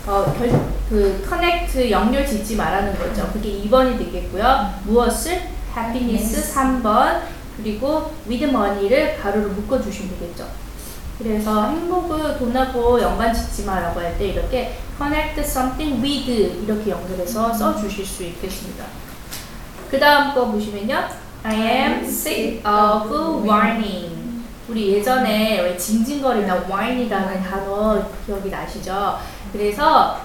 어, 0.06 0.32
결, 0.38 0.48
그 0.88 1.26
커넥트 1.28 1.90
연결 1.90 2.26
짓지 2.26 2.56
말라는 2.56 2.96
거죠. 2.98 3.28
그게 3.32 3.50
2번이 3.64 3.98
되겠고요. 3.98 4.74
무엇을? 4.84 5.40
happiness 5.76 6.54
3번 6.54 7.22
그리고 7.56 8.12
with 8.28 8.44
money를 8.46 9.18
가로로 9.18 9.48
묶어 9.50 9.82
주시면 9.82 10.18
되겠죠. 10.18 10.46
그래서 11.18 11.66
행복을 11.68 12.38
돈하고 12.38 13.02
연관 13.02 13.34
짓지 13.34 13.64
마라고 13.64 13.98
할 14.00 14.16
때 14.18 14.28
이렇게 14.28 14.78
connect 14.96 15.40
something 15.40 16.00
with 16.00 16.30
이렇게 16.64 16.90
연결해서 16.92 17.52
써 17.52 17.76
주실 17.76 18.06
수 18.06 18.22
있겠습니다. 18.22 18.84
그 19.90 19.98
다음 19.98 20.32
거 20.34 20.46
보시면요. 20.46 21.08
I 21.42 21.56
am 21.56 22.04
sick 22.04 22.62
of 22.64 23.42
whining. 23.44 24.27
우리 24.68 24.92
예전에 24.92 25.62
왜 25.62 25.76
징징거리나 25.76 26.66
whine이라는 26.66 27.42
단어 27.42 28.06
기억이 28.26 28.50
나시죠? 28.50 29.18
그래서 29.50 30.20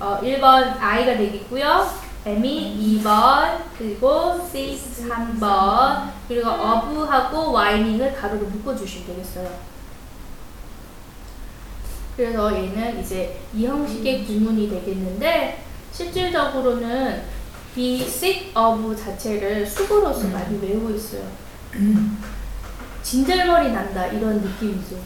어, 0.00 0.18
1번 0.22 0.80
I가 0.80 1.16
되겠고요. 1.16 2.04
M이 2.24 3.02
2번, 3.02 3.60
그리고 3.76 4.40
sick 4.40 4.80
3번, 5.06 6.08
그리고 6.26 6.48
of하고 6.48 7.54
whinings을 7.54 8.14
가로로 8.14 8.46
묶어주시면 8.46 9.06
되겠어요. 9.08 9.50
그래서 12.16 12.54
얘는 12.54 13.00
이제 13.00 13.38
이 13.52 13.66
형식의 13.66 14.24
구문이 14.24 14.70
되겠는데 14.70 15.62
실질적으로는 15.92 17.22
이 17.76 18.02
sick 18.02 18.52
of 18.56 18.96
자체를 18.96 19.66
수고로서 19.66 20.28
많이 20.28 20.58
외우고 20.62 20.90
있어요. 20.90 21.24
진절머리 23.04 23.70
난다 23.70 24.06
이런 24.06 24.40
느낌이죠. 24.40 24.96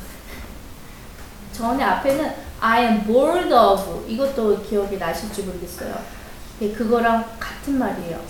전에 1.53 1.85
앞에는 1.85 2.33
I 2.61 2.85
am 2.85 3.05
bored 3.05 3.53
of 3.53 4.07
이것도 4.09 4.63
기억이 4.63 4.97
나실지 4.97 5.43
모르겠어요. 5.43 6.01
네, 6.61 6.73
그거랑 6.73 7.25
같은 7.39 7.79
말이에요. 7.79 8.21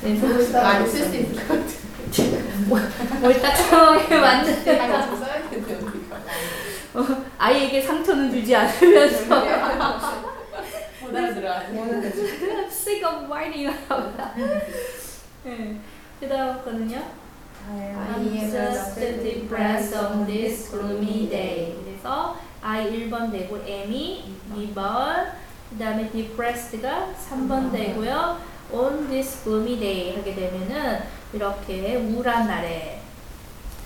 그래서 0.00 0.62
많이 0.62 0.88
쓸 0.88 1.04
수 1.06 1.16
있을 1.16 1.34
것 1.34 1.48
같아. 1.48 1.64
뭘 3.20 3.40
따뜻하게 3.40 4.20
만드는 4.20 4.80
하나 4.80 5.06
좀 5.06 5.18
써야겠네 5.18 5.74
우리가. 5.74 6.20
아이에게 7.38 7.80
상처는 7.82 8.30
주지 8.30 8.54
않으면서 8.54 9.44
sick 13.04 13.12
of 13.12 13.28
whining 13.28 13.68
하다. 13.88 14.34
네. 15.44 15.76
그 16.20 16.28
다음 16.28 16.64
거는요. 16.64 17.02
I'm 17.66 18.30
just 18.50 19.00
depressed 19.00 19.94
on 19.96 20.26
this 20.26 20.70
gloomy 20.70 21.28
day. 21.28 21.74
그래서 21.84 22.36
I 22.62 22.90
1번 22.90 23.30
되고 23.32 23.58
M이 23.66 24.34
2번 24.54 25.32
그 25.70 25.78
다음에 25.78 26.10
depressed가 26.10 27.14
3번 27.30 27.72
되고요. 27.72 28.38
on 28.72 29.08
this 29.08 29.42
gloomy 29.44 29.78
day 29.78 30.16
하게 30.16 30.34
되면은 30.34 31.00
이렇게 31.32 31.96
우울한 31.96 32.46
날에 32.46 33.00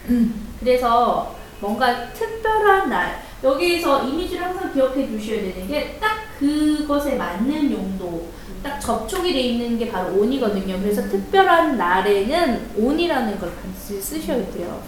그래서 0.60 1.34
뭔가 1.60 2.12
특별한 2.12 2.88
날 2.88 3.22
여기서 3.42 4.04
이미지를 4.04 4.44
항상 4.44 4.72
기억해 4.72 5.06
두셔야 5.08 5.40
되는 5.40 5.66
게 5.68 5.98
딱 6.00 6.18
그것에 6.38 7.16
맞는 7.16 7.72
용도 7.72 8.28
딱 8.62 8.80
접촉이 8.80 9.32
돼 9.32 9.40
있는 9.40 9.78
게 9.78 9.90
바로 9.90 10.14
on이거든요. 10.18 10.78
그래서 10.80 11.02
특별한 11.08 11.76
날에는 11.76 12.70
on이라는 12.76 13.38
걸 13.38 13.52
반드시 13.54 14.00
쓰셔야 14.00 14.50
돼요. 14.50 14.82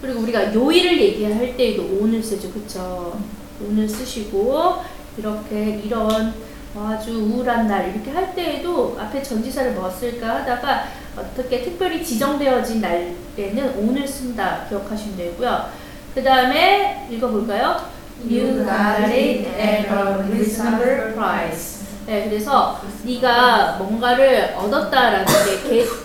그리고 0.00 0.20
우리가 0.20 0.52
요일을 0.52 1.00
얘기할 1.00 1.56
때에도 1.56 1.84
on을 1.84 2.22
쓰죠. 2.22 2.50
그쵸? 2.52 3.18
on을 3.62 3.88
쓰시고 3.88 4.82
이렇게 5.16 5.80
이런 5.84 6.34
아주 6.74 7.12
우울한 7.12 7.66
날 7.66 7.90
이렇게 7.90 8.10
할 8.10 8.34
때에도 8.34 8.96
앞에 8.98 9.22
전지사를 9.22 9.72
뭐 9.72 9.90
쓸까 9.90 10.36
하다가 10.36 10.88
어떻게 11.16 11.62
특별히 11.62 12.02
지정되어진 12.02 12.80
날에는 12.80 13.78
on을 13.78 14.08
쓴다 14.08 14.66
기억하시면 14.68 15.16
되고요. 15.16 15.70
그 16.14 16.22
다음에 16.22 17.06
읽어볼까요? 17.10 17.76
You 18.28 18.64
got 18.64 19.02
it 19.10 19.46
at 19.48 19.86
a 19.88 20.22
reasonable 20.30 21.12
price. 21.14 21.82
네, 22.06 22.28
그래서 22.28 22.80
네가 23.04 23.76
뭔가를 23.78 24.54
얻었다라는 24.56 25.26
게 25.26 25.62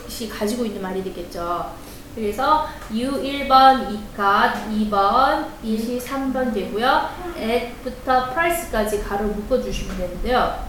get이 0.07 0.29
가지고 0.29 0.65
있는 0.65 0.81
말이 0.81 1.03
되겠죠. 1.03 1.71
그래서 2.15 2.67
you 2.89 3.11
1번, 3.21 3.91
이 3.91 3.99
got 4.15 4.53
2번, 4.71 5.45
it이 5.63 5.99
3번 5.99 6.53
되고요. 6.53 7.09
at부터 7.39 8.33
price까지 8.33 9.03
가로 9.03 9.25
묶어주시면 9.27 9.97
되는데요. 9.97 10.65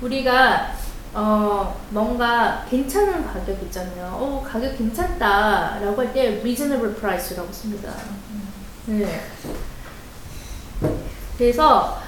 우리가 0.00 0.72
어, 1.12 1.80
뭔가 1.90 2.64
괜찮은 2.70 3.26
가격 3.26 3.60
있잖아요. 3.64 4.06
어, 4.14 4.44
가격 4.48 4.76
괜찮다 4.78 5.78
라고 5.80 6.00
할 6.02 6.12
때 6.12 6.38
reasonable 6.40 6.94
price라고 6.96 7.52
씁니다. 7.52 7.92
네. 8.86 9.20
그래서 11.40 11.98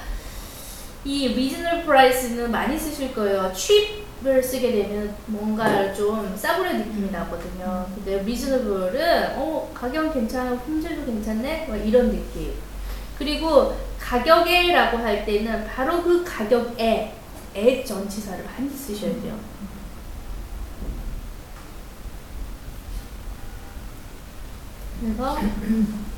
이 1.03 1.29
reasonable 1.29 1.85
price는 1.87 2.51
많이 2.51 2.77
쓰실 2.77 3.15
거예요. 3.15 3.51
cheap을 3.51 4.43
쓰게 4.43 4.71
되면 4.71 5.15
뭔가 5.25 5.91
좀 5.91 6.37
싸구려 6.37 6.73
느낌이 6.73 7.09
나거든요. 7.09 7.87
근데 7.95 8.19
reasonable은 8.19 9.33
어, 9.35 9.71
가격 9.73 10.13
괜찮아, 10.13 10.55
품질도 10.59 11.07
괜찮네? 11.07 11.65
뭐 11.67 11.75
이런 11.75 12.11
느낌. 12.11 12.53
그리고 13.17 13.75
가격에라고 13.99 14.99
할 14.99 15.25
때는 15.25 15.65
바로 15.65 16.03
그 16.03 16.23
가격에 16.23 17.15
에 17.55 17.83
전치사를 17.83 18.43
반드시 18.43 18.93
쓰셔야 18.93 19.19
돼요. 19.19 19.35
그래서 25.01 25.39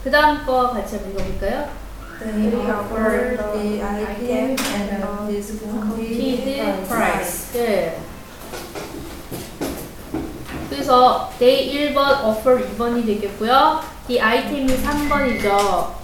그 0.03 0.11
다음 0.11 0.45
거 0.45 0.71
같이 0.71 0.97
한번 0.97 1.13
읽어볼까요? 1.13 1.84
They 2.19 2.55
offer 2.71 3.35
the 3.37 3.83
item 3.83 4.55
at 4.55 5.01
a 5.03 5.27
discounted 5.27 6.07
Discounted 6.07 6.87
price. 6.87 7.51
네. 7.53 7.99
그래서 10.69 11.29
they 11.39 11.93
1번, 11.93 12.23
offer 12.23 12.57
2번이 12.63 13.05
되겠고요. 13.05 13.81
이 14.07 14.19
아이템이 14.19 14.77
3번이죠. 14.77 15.95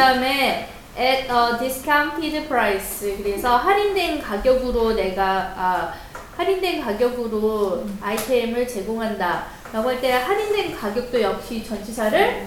그 0.00 0.06
다음에 0.06 0.66
at 0.98 1.28
a 1.30 1.58
discounted 1.58 2.48
price. 2.48 3.18
그래서 3.18 3.58
할인된 3.58 4.22
가격으로 4.22 4.94
내가 4.94 5.52
아, 5.54 5.94
할인된 6.38 6.80
가격으로 6.82 7.84
아이템을 8.00 8.66
제공한다. 8.66 9.44
라고 9.70 9.90
할 9.90 10.00
때 10.00 10.12
할인된 10.12 10.74
가격도 10.74 11.20
역시 11.20 11.62
전치사를 11.62 12.46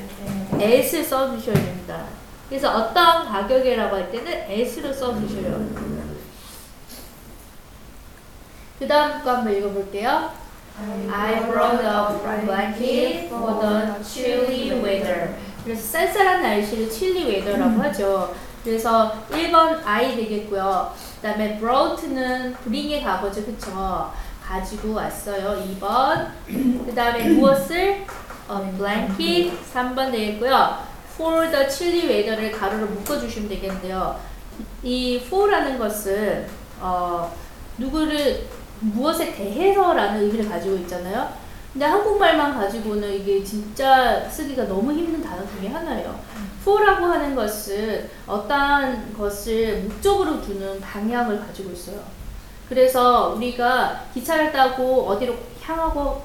at을 0.60 1.04
써주셔야 1.04 1.54
됩니다. 1.54 2.06
그래서 2.50 2.76
어떤 2.76 3.24
가격이라고 3.28 3.98
할 3.98 4.12
때는 4.12 4.50
at로 4.50 4.92
써주셔요. 4.92 5.68
그 8.80 8.88
다음 8.88 9.24
거 9.24 9.32
한번 9.32 9.56
읽어볼게요. 9.56 10.32
I 11.12 11.46
brought 11.46 11.86
a 11.86 12.46
blanket 12.46 13.28
for 13.30 13.62
the 13.62 14.04
chilly 14.04 14.72
weather. 14.82 15.36
그래서 15.63 15.82
쌀쌀한 15.82 16.41
날씨를 16.41 16.91
chilly 16.91 17.26
weather라고 17.28 17.82
하죠. 17.84 18.34
그래서 18.63 19.13
1번 19.30 19.82
I 19.86 20.15
되겠고요. 20.15 20.93
그 21.22 21.28
다음에 21.28 21.57
brought는 21.59 22.55
bring의 22.64 23.03
과거죠. 23.03 23.45
그쵸? 23.45 24.11
가지고 24.45 24.93
왔어요. 24.95 25.64
2번. 25.66 26.28
그 26.45 26.93
다음에 26.95 27.30
무엇을? 27.30 28.05
어, 28.47 28.74
blanket 28.78 29.51
3번 29.74 30.11
되겠고요. 30.11 30.93
for 31.16 31.49
the 31.49 31.70
chilly 31.70 32.07
weather를 32.07 32.51
가로로 32.51 32.88
묶어주시면 32.88 33.49
되겠는데요. 33.49 34.20
이 34.82 35.22
for라는 35.26 35.78
것은 35.80 36.47
어, 36.80 37.34
누구를 37.78 38.47
무엇에 38.80 39.34
대해서라는 39.34 40.22
의미를 40.24 40.49
가지고 40.49 40.76
있잖아요. 40.78 41.30
근데 41.74 41.86
한국말만 41.86 42.53
가지고는 42.53 43.11
이게 43.11 43.43
진짜 43.43 44.30
쓰기가 44.30 44.67
너무 44.67 44.93
힘든 44.93 45.24
단어 45.24 45.41
중에 45.47 45.69
하나예요. 45.69 46.19
for라고 46.61 47.05
하는 47.05 47.34
것은 47.36 48.09
어떠한 48.28 49.13
것을 49.17 49.82
목적으로 49.82 50.39
두는 50.39 50.80
방향을 50.80 51.39
가지고 51.39 51.71
있어요. 51.71 51.99
그래서 52.69 53.34
우리가 53.36 54.05
기차를 54.13 54.51
타고 54.51 55.07
어디로 55.09 55.36
향하고 55.61 56.21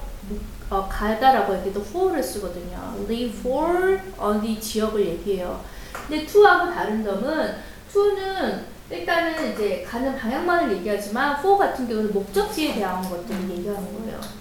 어, 0.69 0.87
가다라고 0.87 1.57
얘기도 1.57 1.81
for를 1.81 2.21
쓰거든요. 2.21 2.93
leave 3.09 3.39
for 3.39 3.99
어디 4.19 4.61
지역을 4.61 5.03
얘기해요. 5.03 5.59
근데 6.07 6.27
to하고 6.27 6.71
다른 6.71 7.03
점은 7.03 7.55
to는 7.91 8.65
일단은 8.91 9.51
이제 9.53 9.83
가는 9.87 10.15
방향만을 10.15 10.77
얘기하지만 10.77 11.39
for 11.39 11.57
같은 11.57 11.87
경우는 11.87 12.13
목적지에 12.13 12.75
대한 12.75 13.01
것들을 13.01 13.49
얘기하는 13.49 13.97
거예요. 13.97 14.38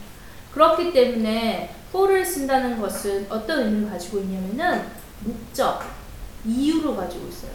그렇기 0.53 0.93
때문에 0.93 1.75
for를 1.89 2.25
쓴다는 2.25 2.81
것은 2.81 3.27
어떤 3.31 3.65
의미를 3.65 3.91
가지고 3.91 4.19
있냐면은 4.19 4.87
목적, 5.21 5.83
이유로 6.45 6.97
가지고 6.97 7.29
있어요. 7.29 7.51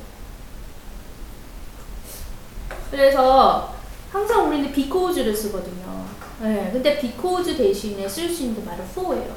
그래서 2.91 3.73
항상 4.11 4.47
우리는 4.47 4.71
because를 4.71 5.35
쓰거든요. 5.35 6.05
네, 6.41 6.69
근데 6.71 6.99
because 6.99 7.55
대신에 7.57 8.07
쓸 8.07 8.29
수 8.29 8.43
있는 8.43 8.55
게 8.55 8.69
바로 8.69 8.83
for예요. 8.83 9.33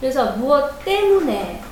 그래서 0.00 0.32
무엇 0.32 0.84
때문에, 0.84 1.62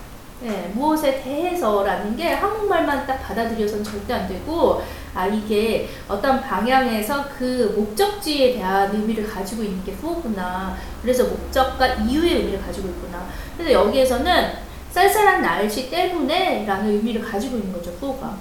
네, 0.40 0.72
무엇에 0.74 1.22
대해서라는 1.22 2.16
게 2.16 2.32
한국말만 2.34 3.06
딱 3.06 3.18
받아들여서는 3.18 3.84
절대 3.84 4.12
안 4.14 4.28
되고, 4.28 4.82
아, 5.14 5.26
이게 5.26 5.88
어떤 6.08 6.40
방향에서 6.40 7.26
그 7.38 7.72
목적지에 7.76 8.54
대한 8.54 8.92
의미를 8.92 9.26
가지고 9.26 9.62
있는 9.62 9.84
게 9.84 9.92
for구나. 9.92 10.76
그래서 11.00 11.24
목적과 11.24 11.86
이유의 11.86 12.34
의미를 12.34 12.60
가지고 12.60 12.88
있구나. 12.88 13.26
그래서 13.56 13.72
여기에서는 13.72 14.52
쌀쌀한 14.90 15.40
날씨 15.40 15.88
때문에 15.88 16.66
라는 16.66 16.90
의미를 16.90 17.22
가지고 17.22 17.56
있는 17.56 17.72
거죠, 17.72 17.92
for가. 17.92 18.36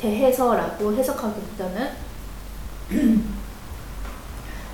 대해서라고 0.00 0.92
해석하기보다는. 0.94 1.90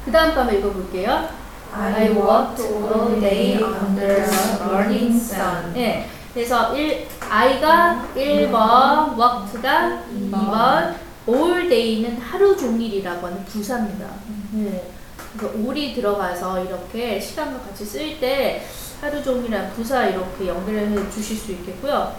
그 0.05 0.13
다음 0.13 0.35
거 0.35 0.41
한번 0.41 0.59
읽어볼게요. 0.59 1.29
I 1.73 2.11
walked 2.11 2.63
all 2.63 3.21
day 3.21 3.63
under 3.63 4.23
a 4.23 4.59
burning 4.59 5.17
sun. 5.17 5.73
네. 5.75 6.09
그래서 6.33 6.75
1, 6.75 7.07
I가 7.29 8.07
1번, 8.15 9.19
walked가 9.19 10.03
2번, 10.15 10.95
all 11.29 11.69
day는 11.69 12.17
하루 12.19 12.57
종일이라고 12.57 13.27
하는 13.27 13.45
부사입니다. 13.45 14.09
네. 14.53 14.91
그래서 15.37 15.55
all이 15.59 15.95
들어가서 15.95 16.65
이렇게 16.65 17.21
시간과 17.21 17.61
같이 17.61 17.85
쓸 17.85 18.19
때 18.19 18.65
하루 19.01 19.23
종일이란 19.23 19.73
부사 19.73 20.07
이렇게 20.07 20.49
연결해 20.49 21.11
주실 21.11 21.37
수 21.37 21.53
있겠고요. 21.53 22.17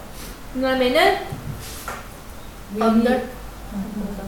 그 0.54 0.62
다음에는 0.62 1.18
under, 2.80 3.30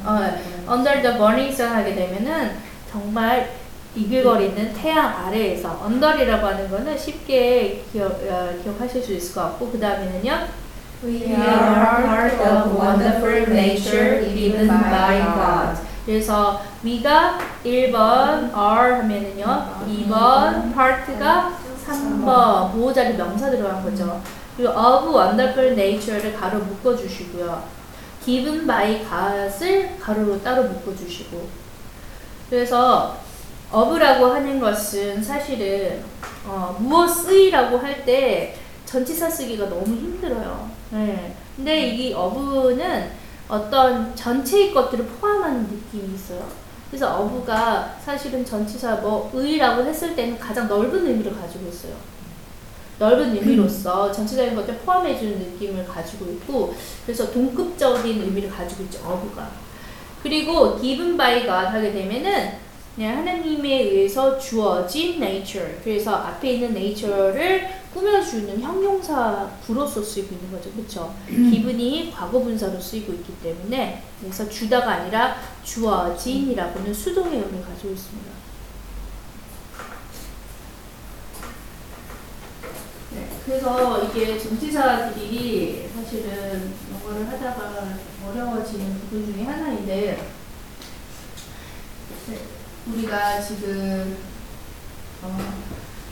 어, 0.05 0.71
under 0.71 1.01
the 1.01 1.17
burning 1.17 1.53
sun 1.53 1.71
하게 1.71 1.95
되면은 1.95 2.57
정말 2.91 3.61
이글거리는 3.95 4.73
태양 4.73 5.25
아래에서 5.25 5.81
언더리라고 5.83 6.47
하는 6.47 6.69
거는 6.69 6.97
쉽게 6.97 7.83
기억, 7.91 8.11
어, 8.23 8.53
기억하실 8.63 9.03
수 9.03 9.13
있을 9.13 9.35
것 9.35 9.41
같고 9.41 9.69
그 9.71 9.79
다음에는요 9.79 10.60
We 11.03 11.33
are 11.33 12.05
part 12.05 12.33
of 12.39 12.77
wonderful 12.77 13.47
nature 13.49 14.21
given 14.33 14.67
by 14.67 15.17
God. 15.33 15.77
그래서 16.05 16.61
we가 16.83 17.39
1번 17.63 18.51
are 18.55 18.93
하면은요 19.01 19.85
2번 19.87 20.73
part가 20.73 21.57
3번 21.87 22.71
보호자리 22.73 23.15
명사 23.15 23.49
들어간 23.49 23.83
거죠 23.83 24.21
그리고 24.57 24.73
of 24.73 25.15
wonderful 25.15 25.73
nature를 25.73 26.33
가로 26.33 26.59
묶어주시고요 26.59 27.63
given 28.25 28.65
by 28.67 29.03
God을 29.07 29.97
가로로 29.99 30.41
따로 30.41 30.63
묶어주시고 30.63 31.47
그래서 32.49 33.17
of라고 33.71 34.25
하는 34.27 34.59
것은 34.59 35.23
사실은 35.23 36.03
어, 36.45 36.75
무엇의라고 36.79 37.77
할 37.77 38.03
때 38.05 38.55
전치사 38.85 39.29
쓰기가 39.29 39.69
너무 39.69 39.85
힘들어요. 39.85 40.69
네. 40.91 41.35
근데 41.55 41.89
이 41.89 42.13
of는 42.13 43.11
어떤 43.47 44.15
전체의 44.15 44.73
것들을 44.73 45.05
포함하는 45.05 45.63
느낌이 45.63 46.15
있어요. 46.15 46.47
그래서 46.89 47.21
of가 47.21 47.95
사실은 48.03 48.45
전치사 48.45 48.95
뭐 48.95 49.29
의라고 49.33 49.83
했을 49.83 50.15
때는 50.15 50.37
가장 50.37 50.67
넓은 50.67 51.05
의미를 51.07 51.33
가지고 51.33 51.69
있어요. 51.69 51.93
넓은 52.99 53.35
의미로서 53.35 54.11
전체적인 54.11 54.55
것들 54.55 54.77
포함해 54.79 55.17
주는 55.17 55.39
느낌을 55.39 55.87
가지고 55.87 56.25
있고 56.25 56.75
그래서 57.05 57.31
동급적인 57.31 58.21
의미를 58.21 58.49
가지고 58.49 58.83
있죠. 58.83 58.99
of가. 58.99 59.49
그리고 60.21 60.79
given 60.79 61.17
by 61.17 61.41
God 61.41 61.67
하게 61.67 61.91
되면은 61.93 62.60
네, 62.97 63.07
하나님에 63.07 63.83
의해서 63.83 64.37
주어진 64.37 65.23
nature. 65.23 65.77
그래서 65.81 66.13
앞에 66.13 66.53
있는 66.53 66.75
nature를 66.75 67.69
꾸며주는 67.93 68.61
형용사 68.61 69.49
구로서 69.65 70.01
쓰이고 70.01 70.35
있는 70.35 70.51
거죠. 70.51 70.71
그렇죠? 70.71 71.15
기분이 71.27 72.11
과거 72.13 72.39
분사로 72.39 72.79
쓰이고 72.79 73.13
있기 73.13 73.33
때문에 73.41 74.03
그래서 74.19 74.47
주다가 74.47 74.91
아니라 74.91 75.37
주어진이라고는 75.63 76.93
수동의 76.93 77.39
의미를 77.39 77.63
가지고 77.65 77.93
있습니다. 77.93 78.31
네, 83.13 83.29
그래서 83.45 84.03
이게 84.03 84.37
전치사들이 84.37 85.89
사실은 85.95 86.73
영어를 86.93 87.27
하다가 87.27 87.97
어려워지는 88.27 88.99
부분 89.01 89.33
중에 89.33 89.43
하나인데 89.43 90.27
네, 92.27 92.37
우리가 92.87 93.41
지금 93.41 94.17
어, 95.21 95.37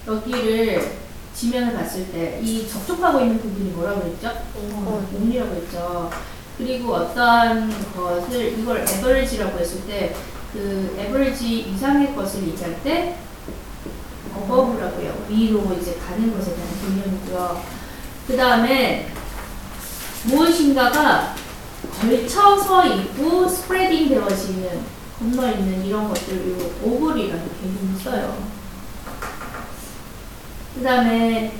여기를 0.07 0.97
지면을 1.33 1.73
봤을 1.73 2.11
때 2.11 2.39
이 2.43 2.67
접촉하고 2.67 3.21
있는 3.21 3.39
부분이 3.39 3.71
뭐라고 3.71 4.01
그랬죠? 4.01 4.31
온이라고 4.55 5.55
했죠. 5.55 6.09
그리고 6.57 6.93
어떠한 6.93 7.93
것을 7.95 8.59
이걸 8.59 8.85
average라고 8.87 9.57
했을 9.59 9.85
때 9.87 10.13
그 10.51 10.95
average 10.97 11.59
이상의 11.59 12.15
것을 12.15 12.47
얘기할 12.47 12.81
때 12.83 13.15
above라고 14.35 14.99
해요. 14.99 15.13
위로 15.29 15.77
이제 15.79 15.95
가는 15.95 16.35
것에 16.35 16.55
대한 16.55 16.69
개념이고요. 16.81 17.63
그 18.27 18.35
다음에 18.35 19.11
무엇인가가 20.23 21.35
걸쳐서 22.01 22.85
있고 22.87 23.47
spreading 23.47 24.09
되어지는 24.09 24.98
건너 25.19 25.51
있는 25.51 25.85
이런 25.85 26.07
것들 26.07 26.55
over라는 26.81 27.49
개념을 27.61 27.99
써요. 28.01 28.47
그 30.75 30.81
다음에 30.81 31.53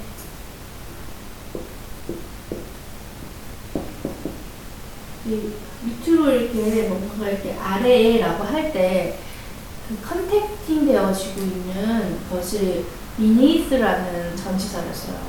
밑으로 5.26 6.32
이렇게 6.32 6.88
뭔가 6.88 7.30
이렇게 7.30 7.54
아래라고 7.54 8.46
할때그 8.46 9.18
컨택팅 10.08 10.86
되어지고 10.86 11.42
있는 11.42 12.18
것을 12.32 12.86
beneath라는 13.18 14.38
전치사를 14.38 14.94
써요. 14.94 15.20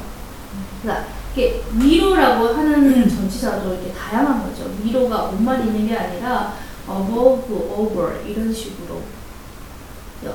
그러니까 0.82 1.08
이게 1.32 1.62
위로라고 1.74 2.48
하는 2.48 3.08
전치사도 3.10 3.74
이렇게 3.74 3.92
다양한 3.92 4.44
거죠. 4.44 4.70
위로가 4.84 5.24
옷만 5.24 5.66
있는 5.66 5.88
게 5.88 5.96
아니라 5.96 6.56
above, 6.90 7.54
over 7.54 8.20
이런 8.26 8.52
식으로 8.52 9.00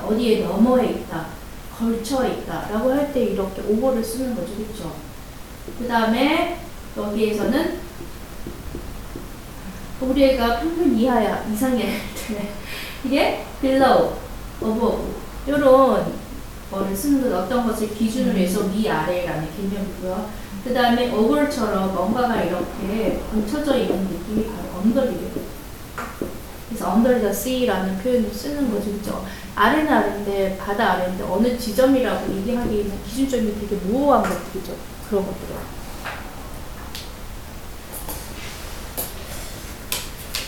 어디에 0.08 0.44
너머에 0.44 0.86
있다, 0.86 1.26
걸쳐 1.78 2.26
있다 2.26 2.68
라고 2.72 2.92
할 2.92 3.12
때 3.12 3.24
이렇게 3.24 3.60
over를 3.62 4.02
쓰는 4.02 4.34
거죠. 4.34 4.54
그렇죠? 4.56 4.96
그 5.78 5.86
다음에 5.86 6.60
여기에서는 6.96 7.80
우리가 10.00 10.60
평균 10.60 10.98
이하야, 10.98 11.46
이상의 11.52 12.00
이게 13.04 13.44
below, 13.60 14.12
above 14.62 15.04
이런 15.46 15.62
거를 16.70 16.96
쓰는 16.96 17.30
것 17.30 17.44
어떤 17.44 17.66
것을 17.66 17.94
기준으로 17.94 18.36
해서 18.36 18.62
위아래라는 18.64 19.48
개념이고요. 19.56 20.30
그 20.64 20.74
다음에 20.74 21.12
over처럼 21.12 21.94
뭔가가 21.94 22.42
이렇게 22.42 23.20
걸쳐져 23.30 23.78
있는 23.78 24.04
느낌이 24.04 24.46
바로 24.46 24.80
언더리예요. 24.82 25.46
그래서 26.68 26.92
under 26.92 27.20
the 27.20 27.30
sea라는 27.30 27.98
표현을 27.98 28.30
쓰는 28.32 28.70
거죠. 28.70 28.90
그죠? 28.92 29.24
아래는 29.54 29.92
아래인데 29.92 30.58
바다 30.58 30.92
아래인데 30.92 31.24
어느 31.24 31.56
지점이라고 31.56 32.34
얘기하기에는 32.36 33.04
기준점이 33.04 33.54
되게 33.60 33.76
모호한 33.76 34.22
것들이죠. 34.22 34.74
그런 35.08 35.24
것들은. 35.24 35.76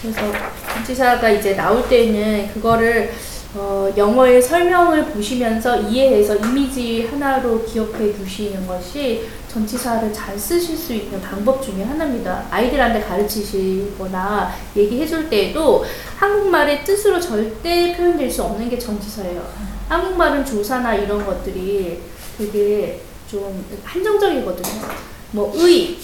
그래서 0.02 0.20
전치사가 0.74 1.30
이제 1.30 1.56
나올 1.56 1.88
때는 1.88 2.52
그거를 2.52 3.12
어, 3.54 3.90
영어의 3.96 4.42
설명을 4.42 5.06
보시면서 5.06 5.80
이해해서 5.80 6.36
이미지 6.36 7.06
하나로 7.06 7.64
기억해 7.64 8.12
두시는 8.12 8.66
것이 8.66 9.26
전치사를 9.58 10.12
잘 10.12 10.38
쓰실 10.38 10.76
수 10.76 10.92
있는 10.92 11.20
방법 11.20 11.60
중에 11.62 11.82
하나입니다. 11.82 12.46
아이들한테 12.50 13.00
가르치시거나 13.00 14.54
얘기해 14.76 15.06
줄 15.06 15.28
때에도 15.28 15.84
한국말의 16.16 16.84
뜻으로 16.84 17.20
절대 17.20 17.96
표현될 17.96 18.30
수 18.30 18.44
없는 18.44 18.68
게 18.70 18.78
전치사예요. 18.78 19.44
한국말은 19.88 20.44
조사나 20.44 20.94
이런 20.94 21.24
것들이 21.26 22.00
되게 22.36 23.00
좀 23.28 23.64
한정적이거든요. 23.82 24.88
뭐 25.32 25.52
의, 25.56 25.98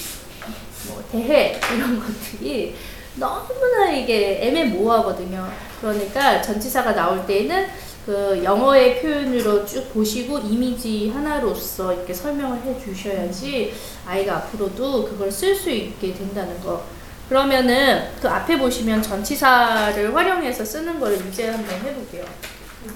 뭐 0.89 1.05
대해 1.13 1.61
이런 1.77 2.01
것들이 2.01 2.75
너무나 3.15 3.93
이게 3.93 4.49
애매모호하거든요. 4.49 5.49
그러니까 5.81 6.43
전치사가 6.43 6.93
나올 6.95 7.25
때는 7.25 7.69
그 8.05 8.43
영어의 8.45 9.01
표현으로 9.01 9.65
쭉 9.65 9.91
보시고 9.95 10.39
이미지 10.41 11.09
하나로서 11.09 11.95
이렇게 11.95 12.13
설명을 12.13 12.61
해 12.63 12.79
주셔야지 12.79 13.73
아이가 14.07 14.37
앞으로도 14.37 15.07
그걸 15.07 15.33
쓸 15.33 15.55
수 15.55 15.71
있게 15.71 16.13
된다는 16.13 16.61
거. 16.61 16.85
그러면은 17.31 18.11
그 18.21 18.29
앞에 18.29 18.59
보시면 18.59 19.03
전치사를 19.03 20.15
활용해서 20.15 20.63
쓰는 20.63 21.01
걸 21.01 21.15
이제 21.27 21.49
한번 21.49 21.75
해볼게요. 21.77 22.25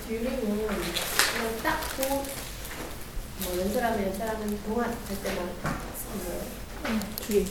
듀링은 0.06 0.66
그냥 0.66 1.59
딱 1.62 1.80
보, 1.96 2.06
뭐 2.06 3.59
연설하면 3.59 4.06
연설하면 4.09 4.61
동안 4.66 4.84
할 4.90 5.22
때만 5.22 5.48
쓰는 5.96 7.00
줄이. 7.26 7.46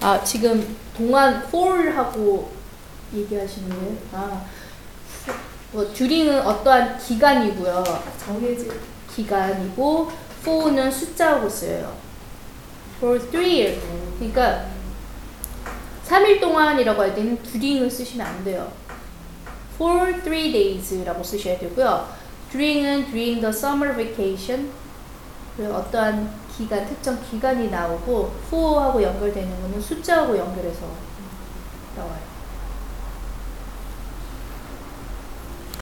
아 0.00 0.22
지금 0.24 0.76
동안 0.96 1.42
for하고 1.42 2.52
얘기하시는 3.12 3.68
거예요? 3.68 3.96
아, 4.12 4.44
뭐 5.72 5.92
듀링은 5.92 6.40
어떠한 6.42 6.98
기간이고요. 6.98 7.84
정해진 8.24 8.70
기간이고 9.14 10.10
for는 10.42 10.90
숫자하고 10.90 11.48
쓰여요. 11.48 11.96
for 12.98 13.18
three 13.30 13.60
years. 13.60 13.80
그러니까 14.18 14.66
3일 16.06 16.40
동안이라고 16.40 17.02
할 17.02 17.14
때는 17.14 17.42
during을 17.42 17.90
쓰시면 17.90 18.26
안 18.26 18.44
돼요. 18.44 18.70
for 19.74 20.22
three 20.22 20.52
days라고 20.52 21.22
쓰셔야 21.22 21.58
되고요. 21.58 22.08
during은 22.52 23.06
during 23.06 23.40
the 23.40 23.48
summer 23.48 23.94
vacation. 23.94 24.70
그 25.56 25.72
어떠한 25.72 26.43
기간, 26.56 26.86
특정 26.86 27.20
기간이 27.22 27.70
나오고 27.70 28.32
후하고 28.50 29.02
연결되는 29.02 29.60
거는 29.62 29.80
숫자하고 29.80 30.36
연결해서 30.38 30.86
나와요. 31.96 32.23